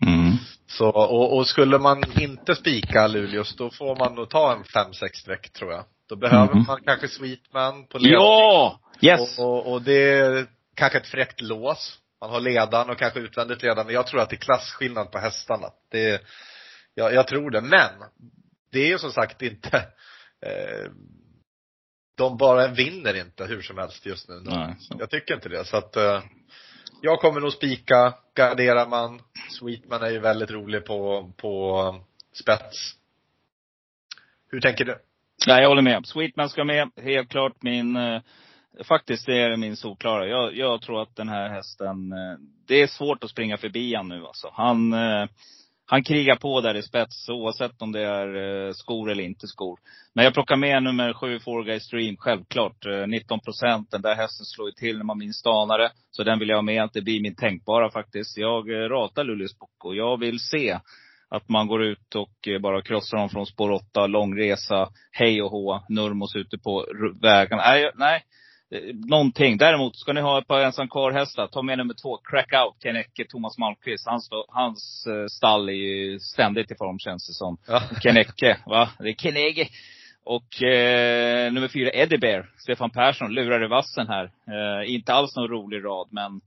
Mm. 0.07 0.33
Så, 0.67 0.89
och, 0.89 1.37
och 1.37 1.47
skulle 1.47 1.79
man 1.79 2.03
inte 2.21 2.55
spika 2.55 3.07
Luleås, 3.07 3.57
då 3.57 3.71
får 3.71 3.97
man 3.97 4.15
nog 4.15 4.31
ta 4.31 4.53
en 4.53 4.63
5-6 4.63 4.93
streck 5.13 5.53
tror 5.53 5.73
jag. 5.73 5.85
Då 6.09 6.17
behöver 6.17 6.55
Mhm. 6.55 6.65
man 6.67 6.81
kanske 6.85 7.09
Sweetman 7.09 7.87
på 7.87 7.99
ledning. 7.99 8.13
Ja! 8.21 8.81
Yes! 9.01 9.39
Och, 9.39 9.45
och, 9.47 9.73
och 9.73 9.83
det 9.83 10.11
är 10.11 10.47
kanske 10.75 10.99
ett 10.99 11.07
fräckt 11.07 11.41
lås. 11.41 11.99
Man 12.21 12.31
har 12.31 12.41
ledaren 12.41 12.91
och 12.91 12.99
kanske 12.99 13.21
utvändigt 13.21 13.63
ledaren. 13.63 13.87
Men 13.87 13.95
jag 13.95 14.07
tror 14.07 14.21
att 14.21 14.31
det 14.31 14.37
är 14.37 14.41
klasskillnad 14.41 15.11
på 15.11 15.19
hästarna. 15.19 15.67
Det, 15.91 16.23
jag, 16.95 17.15
jag 17.15 17.27
tror 17.29 17.51
det. 17.51 17.61
Men, 17.61 17.91
det 18.73 18.79
är 18.79 18.89
ju 18.89 18.99
som 18.99 19.13
sagt 19.13 19.43
inte, 19.43 19.77
eh, 20.47 20.91
de 22.17 22.37
bara 22.37 22.69
vinner 22.69 23.15
inte 23.15 23.45
hur 23.45 23.63
som 23.63 23.79
helst 23.79 24.07
just 24.07 24.29
nu. 24.29 24.41
Nej. 24.45 24.77
Jag 24.99 25.11
tycker 25.11 25.35
inte 25.35 25.49
det. 25.49 25.65
Så 25.65 25.77
att, 25.77 25.97
eh, 25.97 26.23
jag 27.03 27.21
kommer 27.21 27.41
nog 27.41 27.53
spika, 27.53 28.15
garderar 28.35 28.87
man. 28.87 29.23
Sweetman 29.51 30.03
är 30.03 30.11
ju 30.11 30.19
väldigt 30.19 30.51
rolig 30.51 30.85
på, 30.85 31.33
på 31.37 31.95
spets. 32.33 32.95
Hur 34.51 34.61
tänker 34.61 34.85
du? 34.85 34.99
Nej, 35.47 35.63
jag 35.63 35.69
håller 35.69 35.83
med. 35.83 36.07
Sweetman 36.07 36.49
ska 36.49 36.65
med. 36.65 36.91
Helt 37.03 37.31
klart 37.31 37.63
min, 37.63 37.97
eh, 37.97 38.23
faktiskt 38.85 39.27
det 39.27 39.43
är 39.43 39.57
min 39.57 39.77
solklara. 39.77 40.27
Jag, 40.27 40.57
jag 40.57 40.83
tror 40.83 41.03
att 41.03 41.17
den 41.17 41.29
här 41.29 41.49
hästen, 41.49 42.13
eh, 42.13 42.39
det 42.67 42.83
är 42.83 42.87
svårt 42.87 43.25
att 43.25 43.31
springa 43.31 43.57
förbi 43.57 43.95
han 43.95 44.09
nu 44.09 44.27
alltså. 44.27 44.51
Han, 44.53 44.93
eh, 44.93 45.27
han 45.87 46.05
krigar 46.05 46.37
på 46.37 46.61
där 46.61 46.75
i 46.75 46.83
spets 46.83 47.29
oavsett 47.29 47.83
om 47.83 47.93
det 47.93 48.03
är 48.03 48.67
eh, 48.67 48.73
skor 48.73 49.11
eller 49.11 49.25
inte 49.25 49.47
skor. 49.47 49.79
Men 50.15 50.25
jag 50.25 50.35
plockar 50.35 50.57
med 50.57 50.83
nummer 50.83 51.13
sju, 51.13 51.39
Four 51.39 51.65
Guy 51.65 51.81
Stream, 51.81 52.17
självklart. 52.17 52.85
19 53.07 53.41
procent. 53.41 53.91
Den 53.91 54.03
där 54.03 54.15
hästen 54.15 54.47
slår 54.47 54.69
ju 54.69 54.73
till 54.73 54.97
när 54.97 55.05
man 55.05 55.19
minst 55.19 55.47
anar 55.47 55.79
det. 55.79 55.91
Så 56.11 56.25
den 56.25 56.39
vill 56.39 56.49
jag 56.49 56.57
ha 56.57 56.63
med. 56.63 56.91
Det 56.93 57.03
blir 57.03 57.23
min 57.23 57.35
tänkbara 57.35 57.91
faktiskt. 57.91 58.39
Jag 58.39 58.71
ratar 58.91 59.25
Luleås 59.25 59.59
Bocco. 59.59 59.95
Jag 59.95 60.21
vill 60.21 60.41
se 60.41 60.79
att 61.29 61.49
man 61.49 61.67
går 61.67 61.83
ut 61.85 62.15
och 62.15 62.49
bara 62.61 62.83
krossar 62.83 63.19
dem 63.19 63.29
från 63.29 63.47
spår 63.47 63.71
8, 63.71 64.07
långresa, 64.07 64.89
hej 65.11 65.43
och 65.43 65.51
hå, 65.51 65.81
Nurmos 65.89 66.37
ute 66.37 66.59
på 66.59 66.87
vägen. 66.91 67.21
vägarna. 67.21 67.63
Nej, 67.63 67.91
nej. 67.95 68.23
Eh, 68.75 68.95
Någonting. 68.95 69.57
Däremot, 69.57 69.97
ska 69.97 70.13
ni 70.13 70.21
ha 70.21 70.39
ett 70.39 70.47
par 70.47 70.61
ensam 70.61 70.89
kvar-hästar, 70.89 71.47
ta 71.47 71.63
med 71.63 71.79
nummer 71.79 71.95
två, 71.95 72.17
Crack 72.17 72.53
Out, 72.53 72.83
Ken 72.83 72.97
Ecke, 72.97 73.25
Thomas 73.25 73.59
Malmqvist. 73.59 74.07
Hans, 74.07 74.29
hans 74.49 75.07
eh, 75.07 75.27
stall 75.27 75.69
är 75.69 75.73
ju 75.73 76.21
ständigt 76.21 76.71
i 76.71 76.75
form 76.75 76.99
känns 76.99 77.27
det 77.29 77.35
som. 77.35 77.59
Ja. 77.67 77.83
Ken 78.03 78.17
Ecke, 78.17 78.59
va? 78.67 78.91
Det 78.99 79.09
är 79.09 79.15
Ken 79.15 79.37
Ecke. 79.37 79.69
Och 80.25 80.63
eh, 80.63 81.53
nummer 81.53 81.69
fyra, 81.69 81.91
Eddie 81.91 82.19
Bear, 82.19 82.51
Stefan 82.59 82.91
Persson, 82.91 83.35
lurar 83.35 83.65
i 83.65 83.69
vassen 83.69 84.09
här. 84.09 84.25
Eh, 84.25 84.95
inte 84.95 85.13
alls 85.15 85.37
någon 85.37 85.49
rolig 85.49 85.85
rad, 85.85 86.09
men 86.11 86.41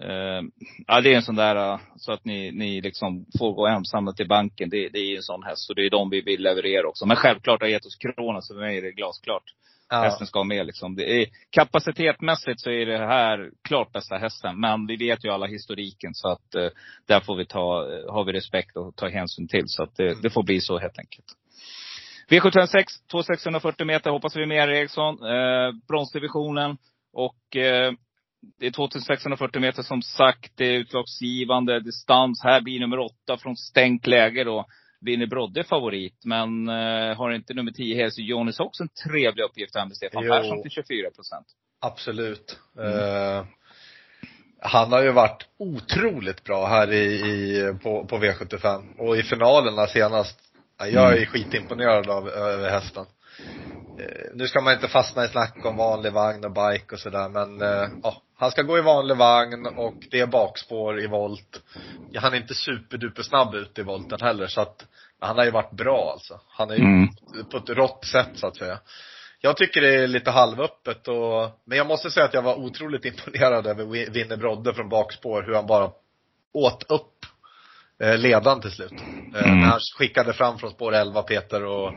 Eh, 0.00 0.42
ja, 0.86 1.00
det 1.00 1.12
är 1.12 1.16
en 1.16 1.22
sån 1.22 1.36
där, 1.36 1.56
eh, 1.56 1.80
så 1.96 2.12
att 2.12 2.24
ni, 2.24 2.52
ni 2.52 2.80
liksom 2.80 3.26
får 3.38 3.52
gå 3.52 3.66
ensamma 3.66 4.12
till 4.12 4.28
banken. 4.28 4.70
Det, 4.70 4.88
det 4.88 4.98
är 4.98 5.04
ju 5.04 5.16
en 5.16 5.22
sån 5.22 5.42
häst. 5.42 5.70
Och 5.70 5.76
det 5.76 5.86
är 5.86 5.90
de 5.90 6.10
vi 6.10 6.20
vill 6.20 6.42
leverera 6.42 6.88
också. 6.88 7.06
Men 7.06 7.16
självklart 7.16 7.60
har 7.60 7.68
gett 7.68 7.86
oss 7.86 7.96
Krona, 7.96 8.40
så 8.40 8.54
för 8.54 8.60
mig 8.60 8.78
är 8.78 8.82
det 8.82 8.92
glasklart. 8.92 9.44
Ja. 9.90 10.02
Hästen 10.02 10.26
ska 10.26 10.44
med 10.44 10.66
liksom. 10.66 10.94
Det 10.94 11.22
är, 11.22 11.26
kapacitetmässigt 11.50 12.60
så 12.60 12.70
är 12.70 12.86
det 12.86 12.98
här 12.98 13.50
klart 13.68 13.92
bästa 13.92 14.16
hästen. 14.16 14.60
Men 14.60 14.86
vi 14.86 14.96
vet 14.96 15.24
ju 15.24 15.30
alla 15.30 15.46
historiken. 15.46 16.14
Så 16.14 16.28
att 16.28 16.54
eh, 16.54 16.68
där 17.06 17.20
får 17.20 17.36
vi 17.36 17.46
ta, 17.46 17.92
eh, 17.92 18.12
har 18.12 18.24
vi 18.24 18.32
respekt 18.32 18.76
och 18.76 18.96
ta 18.96 19.08
hänsyn 19.08 19.48
till. 19.48 19.64
Så 19.66 19.82
att 19.82 19.96
det, 19.96 20.22
det 20.22 20.30
får 20.30 20.42
bli 20.42 20.60
så 20.60 20.78
helt 20.78 20.98
enkelt. 20.98 21.26
V756, 22.30 22.84
2640 23.10 23.86
meter 23.86 24.10
hoppas 24.10 24.36
vi 24.36 24.46
med 24.46 24.68
Eriksson. 24.68 25.14
Eh, 25.14 25.72
bronsdivisionen. 25.88 26.76
Och 27.12 27.56
eh, 27.56 27.92
det 28.58 28.66
är 28.66 28.70
2640 28.70 29.60
meter 29.60 29.82
som 29.82 30.02
sagt. 30.02 30.52
Det 30.56 30.64
är 30.64 30.78
utslagsgivande 30.78 31.80
distans. 31.80 32.42
Här 32.44 32.60
blir 32.60 32.80
nummer 32.80 32.98
åtta 32.98 33.36
från 33.38 33.56
stängt 33.56 34.06
läge 34.06 34.44
då. 34.44 34.66
Vinner 35.00 35.26
Brodde 35.26 35.64
favorit. 35.64 36.24
Men 36.24 36.68
eh, 36.68 37.16
har 37.16 37.30
inte 37.30 37.54
nummer 37.54 37.72
10 37.72 37.96
Hälsö 37.96 38.22
Jonis 38.22 38.60
också 38.60 38.82
en 38.82 38.88
trevlig 38.88 39.44
uppgift 39.44 39.76
här 39.76 39.86
med 39.86 39.96
Stefan 39.96 40.24
Jo. 40.24 40.32
Persson 40.32 40.62
till 40.62 40.70
24 40.70 41.10
procent? 41.10 41.46
Absolut. 41.80 42.58
Eh, 42.78 43.44
han 44.60 44.92
har 44.92 45.02
ju 45.02 45.12
varit 45.12 45.46
otroligt 45.58 46.44
bra 46.44 46.66
här 46.66 46.92
i, 46.92 47.04
i, 47.04 47.74
på, 47.82 48.04
på 48.04 48.16
V75. 48.18 48.98
Och 48.98 49.16
i 49.16 49.22
finalerna 49.22 49.86
senast, 49.86 50.40
ja, 50.78 50.86
jag 50.86 51.18
är 51.18 51.26
skitimponerad 51.26 52.10
av 52.10 52.28
över 52.28 52.70
hästen. 52.70 53.06
Eh, 53.98 54.30
nu 54.34 54.46
ska 54.46 54.60
man 54.60 54.74
inte 54.74 54.88
fastna 54.88 55.24
i 55.24 55.28
snack 55.28 55.64
om 55.64 55.76
vanlig 55.76 56.12
vagn 56.12 56.44
och 56.44 56.52
bike 56.52 56.94
och 56.94 57.00
sådär 57.00 57.28
men, 57.28 57.62
eh, 57.62 57.88
ja, 58.02 58.22
han 58.38 58.50
ska 58.50 58.62
gå 58.62 58.78
i 58.78 58.80
vanlig 58.80 59.16
vagn 59.16 59.66
och 59.66 59.94
det 60.10 60.20
är 60.20 60.26
bakspår 60.26 61.00
i 61.00 61.06
volt. 61.06 61.62
Han 62.16 62.32
är 62.32 62.36
inte 62.36 62.54
superduper 62.54 63.22
snabb 63.22 63.54
ut 63.54 63.78
i 63.78 63.82
volten 63.82 64.20
heller 64.20 64.46
så 64.46 64.60
att, 64.60 64.86
han 65.20 65.36
har 65.38 65.44
ju 65.44 65.50
varit 65.50 65.70
bra 65.72 66.10
alltså. 66.12 66.40
Han 66.48 66.70
är 66.70 66.74
ju 66.74 66.82
Mm. 66.84 67.08
på 67.50 67.56
ett 67.56 67.68
rått 67.70 68.04
sätt 68.04 68.28
så 68.34 68.46
att 68.46 68.56
säga. 68.56 68.78
Jag 69.40 69.56
tycker 69.56 69.80
det 69.80 69.94
är 69.94 70.06
lite 70.06 70.30
halvöppet 70.30 71.08
och, 71.08 71.50
men 71.66 71.78
jag 71.78 71.86
måste 71.86 72.10
säga 72.10 72.26
att 72.26 72.34
jag 72.34 72.42
var 72.42 72.54
otroligt 72.56 73.04
imponerad 73.04 73.66
över 73.66 73.84
Wi- 73.84 74.10
Winner 74.10 74.36
Brodde 74.36 74.74
från 74.74 74.88
bakspår, 74.88 75.42
hur 75.42 75.54
han 75.54 75.66
bara 75.66 75.90
åt 76.52 76.82
upp 76.90 77.14
eh, 78.02 78.18
ledaren 78.18 78.60
till 78.60 78.70
slut. 78.70 78.92
Eh, 79.36 79.42
Mm. 79.48 79.60
När 79.60 79.66
han 79.66 79.80
skickade 79.98 80.32
fram 80.32 80.58
från 80.58 80.70
spår 80.70 80.94
11 80.94 81.22
Peter 81.22 81.64
och 81.64 81.92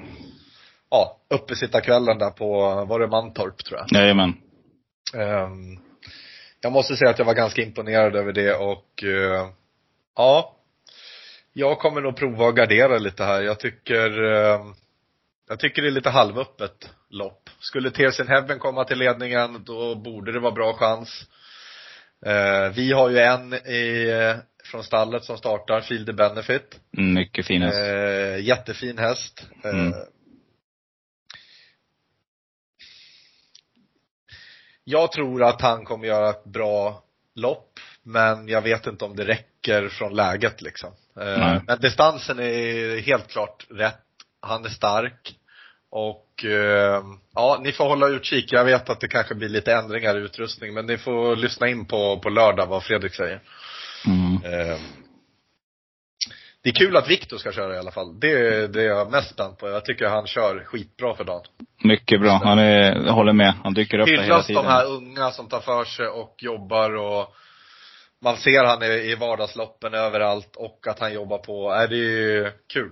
ja, 0.89 1.17
uppesittarkvällen 1.29 2.17
där 2.17 2.29
på, 2.31 2.49
var 2.85 2.99
det 2.99 3.07
Mantorp 3.07 3.57
tror 3.65 3.79
jag. 3.79 4.01
Jajamän. 4.01 4.33
Ehm, 5.15 5.79
jag 6.61 6.73
måste 6.73 6.95
säga 6.95 7.09
att 7.09 7.19
jag 7.19 7.25
var 7.25 7.33
ganska 7.33 7.61
imponerad 7.61 8.15
över 8.15 8.33
det 8.33 8.53
och 8.53 9.03
eh, 9.03 9.49
ja, 10.15 10.55
jag 11.53 11.79
kommer 11.79 12.01
nog 12.01 12.15
prova 12.15 12.47
att 12.47 12.55
gardera 12.55 12.97
lite 12.97 13.23
här. 13.23 13.41
Jag 13.41 13.59
tycker, 13.59 14.23
eh, 14.23 14.61
jag 15.49 15.59
tycker 15.59 15.81
det 15.81 15.87
är 15.87 15.91
lite 15.91 16.09
halvöppet 16.09 16.89
lopp. 17.09 17.49
Skulle 17.59 17.91
Tears 17.91 18.19
in 18.19 18.27
Heaven 18.27 18.59
komma 18.59 18.83
till 18.83 18.97
ledningen, 18.97 19.63
då 19.63 19.95
borde 19.95 20.31
det 20.31 20.39
vara 20.39 20.51
bra 20.51 20.73
chans. 20.73 21.27
Eh, 22.25 22.73
vi 22.75 22.91
har 22.91 23.09
ju 23.09 23.19
en 23.19 23.53
i, 23.53 24.09
eh, 24.09 24.35
från 24.63 24.83
stallet 24.83 25.23
som 25.23 25.37
startar, 25.37 25.81
Field 25.81 26.05
the 26.05 26.13
Benefit. 26.13 26.79
Mm, 26.97 27.13
mycket 27.13 27.45
fin 27.45 27.61
häst. 27.61 27.79
Eh, 27.79 28.45
jättefin 28.45 28.97
häst. 28.97 29.47
Eh, 29.63 29.71
Jag 34.83 35.11
tror 35.11 35.43
att 35.43 35.61
han 35.61 35.85
kommer 35.85 36.07
göra 36.07 36.29
ett 36.29 36.43
bra 36.43 37.03
lopp, 37.35 37.79
men 38.03 38.47
jag 38.47 38.61
vet 38.61 38.87
inte 38.87 39.05
om 39.05 39.15
det 39.15 39.25
räcker 39.25 39.89
från 39.89 40.15
läget 40.15 40.61
liksom. 40.61 40.89
Eh, 41.19 41.39
Nej. 41.39 41.61
men 41.67 41.79
distansen 41.79 42.39
är 42.39 43.01
helt 43.01 43.27
klart 43.27 43.65
rätt. 43.69 44.01
Han 44.41 44.65
är 44.65 44.69
stark. 44.69 45.35
Och 45.91 46.45
eh, 46.45 47.03
ja, 47.35 47.59
ni 47.63 47.71
får 47.71 47.85
hålla 47.85 48.07
utkik. 48.07 48.53
Jag 48.53 48.65
vet 48.65 48.89
att 48.89 48.99
det 48.99 49.07
kanske 49.07 49.35
blir 49.35 49.49
lite 49.49 49.73
ändringar 49.73 50.17
i 50.17 50.19
utrustning, 50.19 50.73
men 50.73 50.85
ni 50.85 50.97
får 50.97 51.35
lyssna 51.35 51.67
in 51.67 51.85
på, 51.85 52.19
på 52.19 52.29
lördag 52.29 52.67
vad 52.67 52.83
Fredrik 52.83 53.15
säger. 53.15 53.41
Mm. 54.05 54.79
Det 56.63 56.69
är 56.69 56.73
kul 56.73 56.97
att 56.97 57.09
Viktor 57.09 57.37
ska 57.37 57.51
köra 57.51 57.75
i 57.75 57.79
alla 57.79 57.91
fall. 57.91 58.19
Det 58.19 58.31
är 58.31 58.67
det 58.67 58.83
jag 58.83 59.07
är 59.07 59.11
mest 59.11 59.33
spänd 59.33 59.57
på. 59.57 59.69
Jag 59.69 59.85
tycker 59.85 60.05
han 60.05 60.27
kör 60.27 60.63
skitbra 60.63 61.15
för 61.15 61.23
dagen. 61.23 61.43
Mycket 61.83 62.21
bra. 62.21 62.41
Han 62.43 62.59
är, 62.59 63.05
jag 63.05 63.13
håller 63.13 63.33
med. 63.33 63.53
Han 63.63 63.73
dyker 63.73 63.99
upp 63.99 64.05
där 64.05 64.11
hela 64.11 64.23
Hyllas 64.23 64.47
tiden. 64.47 64.63
de 64.63 64.69
här 64.69 64.85
unga 64.85 65.31
som 65.31 65.49
tar 65.49 65.59
för 65.59 65.83
sig 65.83 66.07
och 66.07 66.35
jobbar 66.37 66.95
och 66.95 67.35
man 68.23 68.37
ser 68.37 68.63
han 68.63 68.83
i, 68.83 69.15
vardagsloppen 69.15 69.93
överallt 69.93 70.55
och 70.55 70.87
att 70.87 70.99
han 70.99 71.13
jobbar 71.13 71.37
på, 71.37 71.71
är 71.71 71.87
det 71.87 71.97
är 71.97 72.53
kul. 72.73 72.91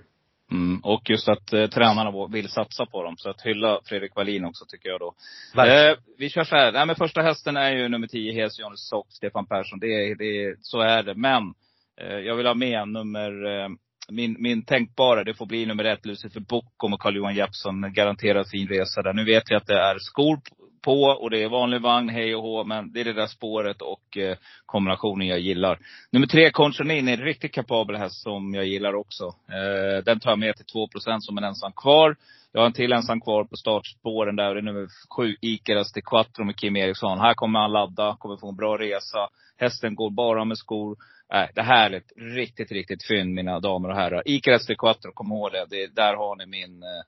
Mm. 0.50 0.80
Och 0.84 1.10
just 1.10 1.28
att 1.28 1.52
eh, 1.52 1.66
tränarna 1.66 2.26
vill 2.26 2.48
satsa 2.48 2.86
på 2.86 3.02
dem. 3.02 3.16
Så 3.16 3.30
att 3.30 3.42
hylla 3.42 3.80
Fredrik 3.84 4.16
Wallin 4.16 4.44
också 4.44 4.64
tycker 4.68 4.88
jag 4.88 5.00
då. 5.00 5.14
Eh, 5.62 5.96
vi 6.18 6.30
kör 6.30 6.44
så 6.44 6.56
här. 6.56 6.72
Nej, 6.72 6.86
men 6.86 6.96
första 6.96 7.22
hästen 7.22 7.56
är 7.56 7.70
ju 7.70 7.88
nummer 7.88 8.06
10, 8.06 8.32
Hes 8.32 8.58
Johnny 8.58 8.76
Sock, 8.76 9.06
Stefan 9.10 9.46
Persson. 9.46 9.78
Det, 9.78 10.14
det, 10.14 10.56
så 10.60 10.80
är 10.80 11.02
det. 11.02 11.14
Men 11.14 11.54
Eh, 12.00 12.18
jag 12.18 12.36
vill 12.36 12.46
ha 12.46 12.54
med 12.54 12.88
nummer, 12.88 13.44
eh, 13.46 13.68
min, 14.10 14.36
min 14.38 14.64
tänkbara, 14.64 15.24
det 15.24 15.34
får 15.34 15.46
bli 15.46 15.66
nummer 15.66 15.84
ett, 15.84 16.06
Lucifer 16.06 16.40
Bockom 16.40 16.92
och 16.92 17.00
Carl-Johan 17.00 17.34
Jeppsson. 17.34 17.92
Garanterat 17.92 18.50
fin 18.50 18.68
resa 18.68 19.02
där. 19.02 19.12
Nu 19.12 19.24
vet 19.24 19.50
jag 19.50 19.56
att 19.56 19.66
det 19.66 19.80
är 19.80 19.98
skor 19.98 20.40
på 20.82 21.02
och 21.02 21.30
det 21.30 21.42
är 21.42 21.48
vanlig 21.48 21.80
vagn, 21.80 22.08
hej 22.08 22.36
och 22.36 22.42
hå. 22.42 22.64
Men 22.64 22.92
det 22.92 23.00
är 23.00 23.04
det 23.04 23.12
där 23.12 23.26
spåret 23.26 23.82
och 23.82 24.16
eh, 24.16 24.36
kombinationen 24.66 25.26
jag 25.26 25.40
gillar. 25.40 25.78
Nummer 26.10 26.26
tre, 26.26 26.50
Conchonin, 26.50 27.08
är 27.08 27.12
en 27.12 27.24
riktigt 27.24 27.52
kapabel 27.52 27.96
häst 27.96 28.22
som 28.22 28.54
jag 28.54 28.66
gillar 28.66 28.94
också. 28.94 29.24
Eh, 29.24 30.04
den 30.04 30.20
tar 30.20 30.30
jag 30.30 30.38
med 30.38 30.56
till 30.56 30.66
2% 30.66 31.20
som 31.20 31.38
en 31.38 31.44
ensam 31.44 31.72
kvar. 31.72 32.16
Jag 32.52 32.60
har 32.60 32.66
en 32.66 32.72
till 32.72 32.92
ensam 32.92 33.20
kvar 33.20 33.44
på 33.44 33.56
startspåren 33.56 34.36
där. 34.36 34.54
Det 34.54 34.60
är 34.60 34.62
nummer 34.62 34.88
sju, 35.16 35.36
Ikaras 35.40 35.92
till 35.92 36.04
Quattro 36.04 36.44
med 36.44 36.56
Kim 36.56 36.76
Eriksson. 36.76 37.20
Här 37.20 37.34
kommer 37.34 37.60
han 37.60 37.72
ladda, 37.72 38.16
kommer 38.18 38.36
få 38.36 38.48
en 38.48 38.56
bra 38.56 38.78
resa. 38.78 39.28
Hästen 39.56 39.94
går 39.94 40.10
bara 40.10 40.44
med 40.44 40.58
skor. 40.58 40.96
Äh, 41.32 41.46
det 41.54 41.62
här 41.62 41.90
är 41.90 41.96
ett 41.96 42.12
riktigt, 42.16 42.72
riktigt 42.72 43.06
fynd 43.06 43.34
mina 43.34 43.60
damer 43.60 43.88
och 43.88 43.96
herrar. 43.96 44.22
Ikaras 44.26 44.66
till 44.66 44.76
Quattro, 44.76 45.12
kom 45.12 45.32
ihåg 45.32 45.52
det. 45.52 45.66
det. 45.70 45.94
Där 45.94 46.14
har 46.14 46.36
ni 46.36 46.46
min. 46.46 46.82
Eh, 46.82 47.02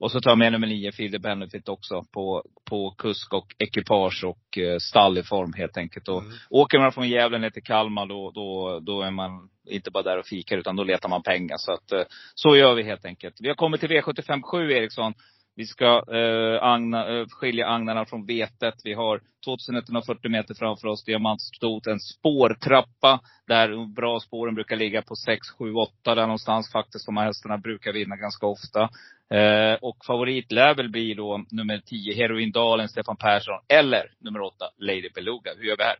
och 0.00 0.10
så 0.12 0.20
tar 0.20 0.30
jag 0.30 0.38
med 0.38 0.52
nummer 0.52 0.66
nio, 0.66 0.92
Field 0.92 1.22
Benefit 1.22 1.68
också. 1.68 2.04
På, 2.12 2.44
på 2.70 2.90
kusk 2.90 3.34
och 3.34 3.54
ekipage 3.58 4.24
och 4.24 4.58
eh, 4.58 4.78
stall 4.78 5.18
i 5.18 5.22
form 5.22 5.52
helt 5.52 5.76
enkelt. 5.76 6.08
Och 6.08 6.22
Mm. 6.28 6.32
Åker 6.50 6.78
man 6.78 6.92
från 6.92 7.08
Gävle 7.08 7.38
ner 7.38 7.50
till 7.50 7.62
Kalmar 7.62 8.06
då, 8.06 8.30
då, 8.30 8.80
då 8.80 9.02
är 9.02 9.10
man 9.10 9.48
inte 9.68 9.90
bara 9.90 10.02
där 10.02 10.18
och 10.18 10.26
fikar 10.26 10.56
utan 10.56 10.76
då 10.76 10.84
letar 10.84 11.08
man 11.08 11.22
pengar. 11.22 11.56
Så 11.58 11.72
att 11.72 11.92
eh, 11.92 12.02
så 12.34 12.56
gör 12.56 12.74
vi 12.74 12.82
helt 12.82 13.04
enkelt. 13.04 13.34
Vi 13.40 13.48
har 13.48 13.54
kommit 13.54 13.80
till 13.80 13.90
V757 13.90 14.70
Eriksson. 14.70 15.14
Vi 15.56 15.66
ska 15.66 16.02
eh, 16.14 16.62
agna, 16.62 17.18
eh, 17.18 17.26
skilja 17.28 17.66
agnarna 17.66 18.04
från 18.04 18.26
vetet. 18.26 18.74
Vi 18.84 18.94
har 18.94 19.20
2140 19.44 20.30
meter 20.30 20.54
framför 20.54 20.88
oss, 20.88 21.04
diamantstot, 21.04 21.86
en 21.86 22.00
spårtrappa. 22.00 23.20
Där 23.48 23.94
bra 23.94 24.20
spåren 24.20 24.54
brukar 24.54 24.76
ligga 24.76 25.02
på 25.02 25.16
6, 25.16 25.50
7, 25.58 25.72
8 25.74 26.14
där 26.14 26.22
någonstans 26.22 26.72
faktiskt. 26.72 27.06
De 27.06 27.16
här 27.16 27.24
hästarna 27.24 27.58
brukar 27.58 27.92
vinna 27.92 28.16
ganska 28.16 28.46
ofta. 28.46 28.82
Eh, 29.30 29.74
och 29.80 29.96
favorit 30.06 30.52
lär 30.52 30.74
väl 30.74 30.88
bli 30.90 31.14
då 31.14 31.44
nummer 31.50 31.78
10, 31.86 32.14
Heroindalen, 32.14 32.88
Stefan 32.88 33.16
Persson. 33.16 33.60
Eller 33.68 34.10
nummer 34.18 34.40
8, 34.40 34.54
Lady 34.78 35.08
Beluga. 35.14 35.50
Hur 35.56 35.64
gör 35.64 35.76
vi 35.76 35.84
här? 35.84 35.96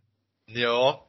Ja. 0.46 1.04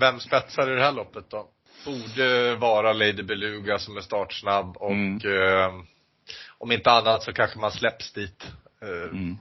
Vem 0.00 0.20
spetsar 0.20 0.70
i 0.72 0.74
det 0.74 0.82
här 0.82 0.92
loppet 0.92 1.30
då? 1.30 1.48
Borde 1.84 2.54
vara 2.56 2.92
Lady 2.92 3.22
Beluga 3.22 3.78
som 3.78 3.96
är 3.96 4.00
startsnabb 4.00 4.76
och 4.76 4.90
Mm. 4.90 5.16
eh, 5.16 5.72
om 6.58 6.72
inte 6.72 6.90
annat 6.90 7.22
så 7.22 7.32
kanske 7.32 7.58
man 7.58 7.70
släpps 7.72 8.12
dit. 8.12 8.46
Eh, 8.82 9.10
Mm. 9.18 9.36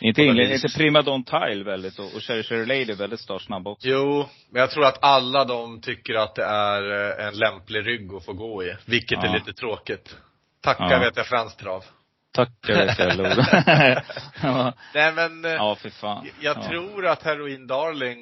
Inte, 0.00 0.22
inte 0.22 0.68
Prima 0.76 1.02
Don 1.02 1.24
Tile 1.24 1.64
väldigt 1.64 1.98
och, 1.98 2.04
och 2.14 2.22
Cherry 2.22 2.42
Cherry 2.42 2.66
Lady 2.66 2.94
väldigt 2.94 3.20
startsnabb 3.20 3.66
också. 3.66 3.88
Jo, 3.88 4.28
men 4.50 4.60
jag 4.60 4.70
tror 4.70 4.84
att 4.84 4.98
alla 5.04 5.44
de 5.44 5.80
tycker 5.80 6.14
att 6.14 6.34
det 6.34 6.44
är 6.44 7.10
eh, 7.20 7.26
en 7.26 7.34
lämplig 7.38 7.86
rygg 7.86 8.14
att 8.14 8.24
få 8.24 8.32
gå 8.32 8.64
i. 8.64 8.76
Vilket 8.86 9.18
är 9.18 9.26
Ja. 9.26 9.32
lite 9.34 9.52
tråkigt. 9.52 10.16
Tacka 10.62 10.88
Ja. 10.90 10.98
vet 10.98 11.16
jag 11.16 11.26
fransk 11.26 11.56
trav. 11.56 11.84
Tack 12.32 12.50
vet 12.68 12.98
jag 12.98 13.16
ja, 14.42 14.72
Nej 14.94 15.12
men, 15.12 15.44
eh, 15.44 15.50
ja 15.50 15.76
fy 15.82 15.90
fan. 15.90 16.28
jag 16.40 16.56
ja. 16.56 16.68
tror 16.68 17.06
att 17.06 17.22
Heroin 17.22 17.66
Darling, 17.66 18.18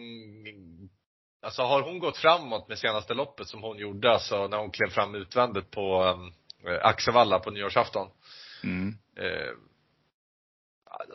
alltså 1.43 1.63
har 1.63 1.83
hon 1.83 1.99
gått 1.99 2.17
framåt 2.17 2.69
med 2.69 2.79
senaste 2.79 3.15
loppet 3.15 3.49
som 3.49 3.63
hon 3.63 3.79
gjorde, 3.79 4.11
alltså 4.13 4.49
när 4.49 4.59
hon 4.59 4.71
klev 4.71 4.89
fram 4.89 5.15
utvändigt 5.15 5.71
på 5.71 6.05
um, 6.05 6.33
Axevalla 6.83 7.39
på 7.39 7.51
nyårsafton. 7.51 8.09
Mm. 8.65 8.95
Eh, 9.19 9.53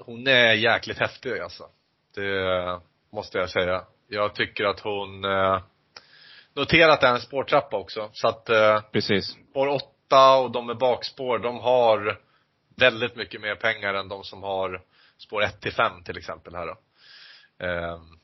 hon 0.06 0.28
är 0.28 0.54
jäkligt 0.54 1.00
häftig 1.00 1.40
alltså. 1.40 1.70
Det 2.16 2.80
måste 3.12 3.38
jag 3.38 3.50
säga. 3.50 3.86
Jag 4.08 4.36
tycker 4.36 4.64
att 4.66 4.80
hon, 4.80 5.26
eh, 5.26 5.62
notera 6.54 6.94
att 6.94 7.02
det 7.02 7.08
är 7.08 7.14
en 7.14 7.22
spårtrappa 7.22 7.78
också. 7.78 8.10
Så 8.14 8.28
att 8.28 8.50
eh, 8.50 8.82
Precis. 8.82 9.38
spår 9.50 9.68
8 9.68 10.36
och 10.38 10.52
de 10.52 10.68
med 10.68 10.78
bakspår, 10.78 11.40
de 11.40 11.60
har 11.60 12.20
väldigt 12.76 13.16
mycket 13.16 13.42
mer 13.42 13.56
pengar 13.56 13.94
än 13.94 14.08
de 14.08 14.24
som 14.24 14.44
har 14.44 14.82
spår 15.18 15.44
1 15.44 15.62
till 15.62 15.74
5 15.74 16.04
till 16.04 16.18
exempel 16.18 16.56
här 16.56 16.68
då. 16.68 16.78
Ehm, 17.66 18.20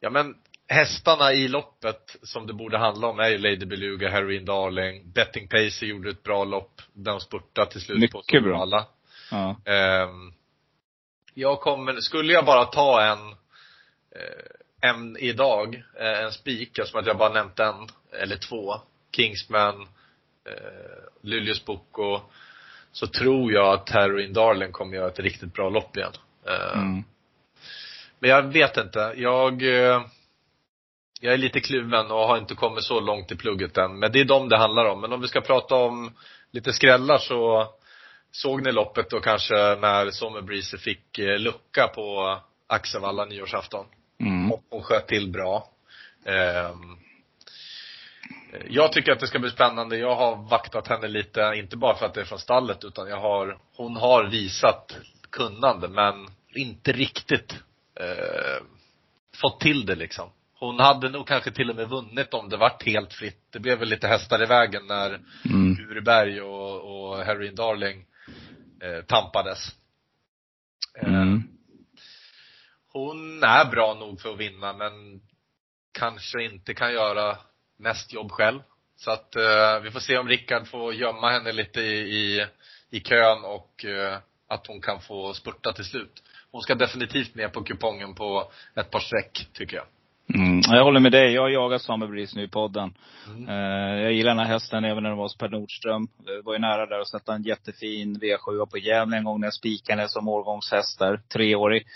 ja 0.00 0.10
men 0.10 0.34
hästarna 0.68 1.32
i 1.32 1.48
loppet 1.48 2.16
som 2.22 2.46
det 2.46 2.52
borde 2.52 2.78
handla 2.78 3.06
om 3.06 3.18
är 3.18 3.28
ju 3.28 3.38
Lady 3.38 3.66
Beluga, 3.66 4.08
Heroin 4.10 4.44
Darling, 4.44 5.12
Betting 5.12 5.48
Pacer 5.48 5.86
gjorde 5.86 6.10
ett 6.10 6.22
bra 6.22 6.44
lopp. 6.44 6.82
De 6.92 7.20
spurtade 7.20 7.70
till 7.70 7.80
slut 7.80 8.12
på 8.12 8.18
Mycket 8.18 8.42
bra. 8.42 8.86
Ja. 9.32 9.56
Ehm, 9.72 10.32
jag 11.34 11.60
kommer, 11.60 12.00
skulle 12.00 12.32
jag 12.32 12.44
bara 12.44 12.64
ta 12.64 13.02
en, 13.02 13.28
eh, 14.10 14.90
en 14.90 15.16
idag, 15.16 15.82
eh, 16.00 16.24
en 16.24 16.32
spik, 16.32 16.78
eftersom 16.78 17.00
att 17.00 17.06
jag 17.06 17.18
bara 17.18 17.32
nämnt 17.32 17.60
en, 17.60 17.88
eller 18.22 18.36
två, 18.36 18.74
Kingsman, 19.16 19.88
eh, 20.44 21.04
Luleås 21.22 21.64
Boko, 21.64 22.20
så 22.92 23.06
tror 23.06 23.52
jag 23.52 23.74
att 23.74 23.90
Heroin 23.90 24.32
Darling 24.32 24.72
kommer 24.72 24.96
göra 24.96 25.08
ett 25.08 25.18
riktigt 25.18 25.54
bra 25.54 25.68
lopp 25.68 25.96
igen. 25.96 26.12
Eh, 26.46 26.78
Mm. 26.78 27.04
Men 28.18 28.30
jag 28.30 28.42
vet 28.42 28.76
inte. 28.76 29.14
Jag, 29.16 29.62
eh, 29.62 30.02
jag 31.20 31.34
är 31.34 31.38
lite 31.38 31.60
kluven 31.60 32.10
och 32.10 32.26
har 32.28 32.38
inte 32.38 32.54
kommit 32.54 32.84
så 32.84 33.00
långt 33.00 33.32
i 33.32 33.36
plugget 33.36 33.76
än. 33.76 33.98
Men 33.98 34.12
det 34.12 34.20
är 34.20 34.24
dem 34.24 34.48
det 34.48 34.56
handlar 34.56 34.84
om. 34.84 35.00
Men 35.00 35.12
om 35.12 35.20
vi 35.20 35.28
ska 35.28 35.40
prata 35.40 35.74
om 35.74 36.12
lite 36.50 36.72
skrällar 36.72 37.18
så 37.18 37.68
såg 38.32 38.62
ni 38.62 38.72
loppet 38.72 39.10
då 39.10 39.20
kanske 39.20 39.54
när 39.54 40.10
Sommerbreezer 40.10 40.78
fick 40.78 41.18
eh, 41.18 41.38
lucka 41.38 41.88
på 41.88 42.38
Axevalla 42.66 43.24
nyårsafton. 43.24 43.86
Mm. 44.20 44.52
Och 44.52 44.62
hon 44.70 44.82
sköt 44.82 45.08
till 45.08 45.30
bra. 45.30 45.68
Ehm, 46.24 46.96
jag 48.68 48.92
tycker 48.92 49.12
att 49.12 49.20
det 49.20 49.26
ska 49.26 49.38
bli 49.38 49.50
spännande. 49.50 49.96
Jag 49.96 50.14
har 50.14 50.36
vaktat 50.36 50.88
henne 50.88 51.08
lite, 51.08 51.52
inte 51.56 51.76
bara 51.76 51.94
för 51.94 52.06
att 52.06 52.14
det 52.14 52.20
är 52.20 52.24
från 52.24 52.38
stallet 52.38 52.84
utan 52.84 53.08
jag 53.08 53.20
har, 53.20 53.58
hon 53.76 53.96
har 53.96 54.24
visat 54.24 54.96
kunnande 55.30 55.88
men 55.88 56.26
inte 56.54 56.92
riktigt 56.92 57.52
eh, 58.00 58.64
fått 59.40 59.60
till 59.60 59.86
det 59.86 59.94
liksom. 59.94 60.30
Hon 60.58 60.80
hade 60.80 61.08
nog 61.08 61.26
kanske 61.26 61.50
till 61.50 61.70
och 61.70 61.76
med 61.76 61.88
vunnit 61.88 62.34
om 62.34 62.48
det 62.48 62.56
vart 62.56 62.86
helt 62.86 63.12
fritt. 63.12 63.46
Det 63.50 63.58
blev 63.60 63.78
väl 63.78 63.88
lite 63.88 64.08
hästar 64.08 64.42
i 64.42 64.46
vägen 64.46 64.86
när 64.86 65.20
Mm. 65.44 65.76
Ureberg 65.90 66.42
och, 66.42 67.10
och 67.10 67.24
Heroin 67.24 67.54
Darling 67.54 68.04
eh, 68.82 69.02
tampades. 69.04 69.58
Eh, 70.98 71.08
Mm. 71.08 71.42
hon 72.92 73.42
är 73.42 73.64
bra 73.70 73.94
nog 73.94 74.20
för 74.20 74.32
att 74.32 74.38
vinna 74.38 74.72
men 74.72 75.20
kanske 75.92 76.42
inte 76.42 76.74
kan 76.74 76.92
göra 76.92 77.38
mest 77.78 78.12
jobb 78.12 78.30
själv. 78.30 78.60
Så 78.96 79.10
att 79.10 79.36
eh, 79.36 79.80
vi 79.82 79.90
får 79.90 80.00
se 80.00 80.18
om 80.18 80.28
Rickard 80.28 80.66
får 80.66 80.94
gömma 80.94 81.30
henne 81.30 81.52
lite 81.52 81.80
i, 81.80 82.16
i, 82.16 82.46
i 82.90 83.00
kön 83.00 83.44
och 83.44 83.84
eh, 83.84 84.18
att 84.46 84.66
hon 84.66 84.80
kan 84.80 85.00
få 85.00 85.34
spurta 85.34 85.72
till 85.72 85.84
slut. 85.84 86.22
Hon 86.50 86.62
ska 86.62 86.74
definitivt 86.74 87.34
med 87.34 87.52
på 87.52 87.64
kupongen 87.64 88.14
på 88.14 88.52
ett 88.74 88.90
par 88.90 89.00
streck, 89.00 89.48
tycker 89.52 89.76
jag. 89.76 89.86
Mm, 90.34 90.60
jag 90.60 90.84
håller 90.84 91.00
med 91.00 91.12
dig. 91.12 91.32
Jag 91.32 91.42
har 91.42 91.48
jagat 91.48 91.82
Samebris 91.82 92.34
nu 92.34 92.42
i 92.42 92.48
podden. 92.48 92.94
Mm. 93.28 93.48
Eh, 93.48 94.02
jag 94.02 94.12
gillar 94.12 94.30
den 94.30 94.38
här 94.38 94.52
hästen 94.52 94.84
även 94.84 95.02
när 95.02 95.10
den 95.10 95.18
var 95.18 95.24
hos 95.24 95.38
Per 95.38 95.48
Nordström. 95.48 96.08
Det 96.24 96.42
var 96.44 96.52
ju 96.52 96.58
nära 96.58 96.86
där 96.86 96.98
att 96.98 97.08
sätta 97.08 97.34
en 97.34 97.42
jättefin 97.42 98.20
V7 98.20 98.66
på 98.66 98.78
Gävle 98.78 99.16
en 99.16 99.24
gång 99.24 99.40
när 99.40 99.46
jag 99.46 99.54
spikade 99.54 100.08
som 100.08 100.28
årgångshäst 100.28 100.98
där. 100.98 101.20
Treårig. 101.32 101.86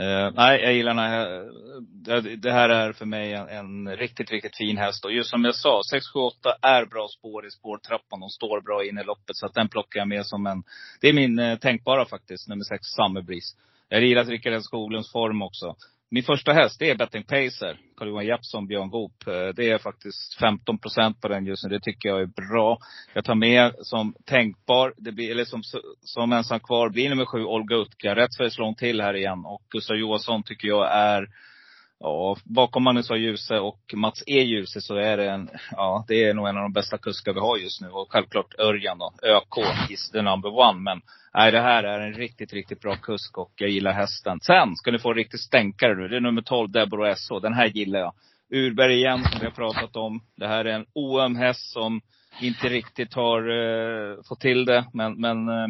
Uh, 0.00 0.30
nej, 0.34 0.60
jag 0.60 0.72
gillar 0.72 0.94
den 0.94 1.04
här. 1.04 1.48
Det, 1.80 2.36
det 2.36 2.52
här 2.52 2.68
är 2.68 2.92
för 2.92 3.06
mig 3.06 3.32
en, 3.32 3.48
en, 3.48 3.96
riktigt, 3.96 4.30
riktigt 4.30 4.56
fin 4.56 4.78
häst. 4.78 5.04
Och 5.04 5.12
just 5.12 5.30
som 5.30 5.44
jag 5.44 5.54
sa, 5.54 5.80
6, 5.90 6.06
7, 6.14 6.18
8 6.18 6.54
är 6.62 6.86
bra 6.86 7.08
spår 7.08 7.46
i 7.46 7.50
spårtrappan. 7.50 8.20
De 8.20 8.28
står 8.28 8.60
bra 8.60 8.84
in 8.84 8.98
i 8.98 9.04
loppet. 9.04 9.36
Så 9.36 9.46
att 9.46 9.54
den 9.54 9.68
plockar 9.68 10.00
jag 10.00 10.08
med 10.08 10.26
som 10.26 10.46
en, 10.46 10.62
det 11.00 11.08
är 11.08 11.12
min 11.12 11.38
eh, 11.38 11.58
tänkbara 11.58 12.04
faktiskt, 12.04 12.48
nummer 12.48 12.64
6, 12.64 12.86
Summer 12.86 13.22
Breeze. 13.22 13.56
Jag 13.88 14.02
gillar 14.02 14.24
Rickard 14.24 14.62
Skoglunds 14.62 15.12
form 15.12 15.42
också. 15.42 15.76
Min 16.12 16.22
första 16.22 16.52
häst, 16.52 16.76
det 16.78 16.90
är 16.90 16.96
Betting 16.96 17.22
Pacer. 17.22 17.78
Carl-Johan 17.96 18.26
Jeppsson, 18.26 18.66
Björn 18.66 18.90
Goop. 18.90 19.26
Eh, 19.26 19.48
det 19.56 19.70
är 19.70 19.78
faktiskt 19.78 20.38
15 20.38 20.78
procent 20.78 21.20
på 21.20 21.28
den 21.28 21.46
just 21.46 21.64
nu. 21.64 21.70
Det 21.70 21.80
tycker 21.80 22.08
jag 22.08 22.20
är 22.20 22.26
bra. 22.26 22.78
Jag 23.14 23.24
tar 23.24 23.34
med 23.34 23.74
som 23.80 24.14
tänkbar, 24.24 24.94
det 24.96 25.12
blir, 25.12 25.30
eller 25.30 25.44
som, 25.44 25.62
som 26.00 26.32
ensam 26.32 26.60
kvar, 26.60 26.88
blir 26.88 27.08
nummer 27.08 27.24
sju, 27.24 27.44
Olga 27.44 27.76
Utka. 27.76 28.14
Rätt 28.14 28.36
för 28.36 28.48
slår 28.48 28.74
till 28.74 29.00
här 29.00 29.16
igen. 29.16 29.44
Och 29.44 29.62
Gustav 29.70 29.96
Johansson 29.96 30.42
tycker 30.42 30.68
jag 30.68 30.96
är 30.96 31.26
Ja, 32.02 32.36
bakom 32.44 32.84
Magnus 32.84 33.10
A. 33.10 33.16
Djuse 33.16 33.58
och 33.58 33.94
Mats 33.94 34.22
E. 34.26 34.42
Djuse 34.42 34.80
så 34.80 34.94
är 34.96 35.16
det 35.16 35.30
en, 35.30 35.50
ja, 35.70 36.04
det 36.08 36.24
är 36.24 36.34
nog 36.34 36.48
en 36.48 36.56
av 36.56 36.62
de 36.62 36.72
bästa 36.72 36.98
kuskar 36.98 37.32
vi 37.32 37.40
har 37.40 37.56
just 37.56 37.80
nu. 37.80 37.88
Och 37.88 38.12
självklart 38.12 38.54
Örjan 38.58 38.98
då, 38.98 39.12
ÖK 39.22 39.90
is 39.90 40.10
the 40.10 40.22
number 40.22 40.58
one. 40.58 40.80
Men 40.80 41.00
nej, 41.34 41.52
det 41.52 41.60
här 41.60 41.84
är 41.84 42.00
en 42.00 42.14
riktigt, 42.14 42.52
riktigt 42.52 42.80
bra 42.80 42.96
kusk 42.96 43.38
och 43.38 43.52
jag 43.56 43.70
gillar 43.70 43.92
hästen. 43.92 44.40
Sen 44.40 44.76
ska 44.76 44.90
ni 44.90 44.98
få 44.98 45.10
en 45.10 45.16
riktig 45.16 45.40
stänkare 45.40 45.94
nu. 45.94 46.08
Det 46.08 46.16
är 46.16 46.20
nummer 46.20 46.42
12, 46.42 46.70
Deborah 46.70 47.14
SH. 47.14 47.32
Den 47.42 47.54
här 47.54 47.66
gillar 47.66 48.00
jag. 48.00 48.12
Urberg 48.50 48.94
igen, 48.94 49.24
som 49.24 49.40
vi 49.40 49.46
har 49.46 49.52
pratat 49.52 49.96
om. 49.96 50.20
Det 50.36 50.46
här 50.46 50.64
är 50.64 50.74
en 50.74 50.86
oöm 50.94 51.36
häst 51.36 51.72
som 51.72 52.00
inte 52.40 52.68
riktigt 52.68 53.14
har 53.14 53.48
uh, 53.48 54.16
fått 54.28 54.40
till 54.40 54.64
det. 54.64 54.84
Men, 54.92 55.20
men 55.20 55.48
uh, 55.48 55.68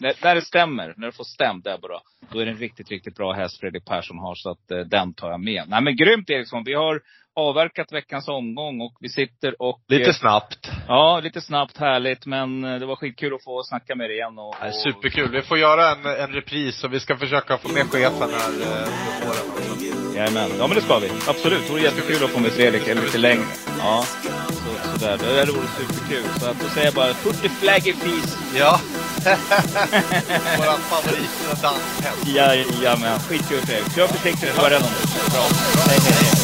när, 0.00 0.24
när 0.24 0.34
det 0.34 0.42
stämmer, 0.42 0.94
när 0.96 1.06
det 1.06 1.12
får 1.12 1.24
stämt 1.24 1.64
Deborah, 1.64 2.00
då 2.32 2.38
är 2.38 2.44
det 2.44 2.50
en 2.50 2.58
riktigt, 2.58 2.90
riktigt 2.90 3.16
bra 3.16 3.32
häst 3.32 3.60
Fredrik 3.60 3.84
Persson 3.84 4.18
har. 4.18 4.34
Så 4.34 4.50
att 4.50 4.72
uh, 4.72 4.78
den 4.78 5.14
tar 5.14 5.30
jag 5.30 5.40
med. 5.40 5.64
Nej 5.68 5.82
men 5.82 5.96
grymt 5.96 6.30
Eriksson. 6.30 6.64
Vi 6.64 6.74
har 6.74 7.00
avverkat 7.36 7.92
veckans 7.92 8.28
omgång 8.28 8.80
och 8.80 8.96
vi 9.00 9.08
sitter 9.08 9.62
och... 9.62 9.80
Lite 9.88 10.12
snabbt. 10.12 10.70
Ja, 10.88 11.20
lite 11.20 11.40
snabbt. 11.40 11.76
Härligt. 11.76 12.26
Men 12.26 12.60
det 12.60 12.86
var 12.86 12.96
skitkul 12.96 13.34
att 13.34 13.44
få 13.44 13.62
snacka 13.62 13.94
med 13.94 14.10
dig 14.10 14.16
igen. 14.16 14.38
Och, 14.38 14.48
och... 14.48 14.74
Superkul. 14.74 15.30
Vi 15.30 15.42
får 15.42 15.58
göra 15.58 15.90
en, 15.90 16.06
en 16.06 16.32
repris 16.32 16.84
och 16.84 16.92
vi 16.92 17.00
ska 17.00 17.16
försöka 17.16 17.58
få 17.58 17.68
med 17.68 17.86
chefen 17.86 18.30
här 18.30 18.48
under 18.52 18.84
våren. 19.26 20.14
Jajamän. 20.16 20.50
Ja 20.58 20.66
men 20.66 20.74
det 20.74 20.80
ska 20.80 20.98
vi. 20.98 21.10
Absolut. 21.28 21.66
Det 21.66 21.72
vore 21.72 21.82
jättekul 21.82 22.24
att 22.24 22.30
få 22.30 22.40
med 22.40 22.52
Fredrik 22.52 22.86
lite 22.86 23.18
längre. 23.18 23.44
Ja. 23.78 24.04
Så, 24.96 25.00
sådär. 25.00 25.46
Det 25.46 25.52
vore 25.52 25.66
superkul. 25.78 26.24
Så 26.40 26.46
att 26.46 26.60
då 26.60 26.68
säger 26.68 26.86
jag 26.86 26.94
bara, 26.94 27.14
put 27.14 27.42
the 27.42 27.48
flag 27.48 27.86
in 27.86 27.96
peace. 27.96 28.36
Ja. 28.54 28.80
Våran 30.58 30.78
favoritdanshäst. 30.90 32.26
Jajamän. 32.26 33.18
Skitkul 33.28 33.60
Fredrik. 33.66 33.94
Kör 33.94 34.06
försiktigt. 34.06 34.56
Hör 34.56 34.70
den 34.70 34.82
om 34.82 34.88
det. 34.88 35.32
Bra. 35.32 35.42
Hej, 35.86 35.98
hej, 36.04 36.12
hej. 36.12 36.36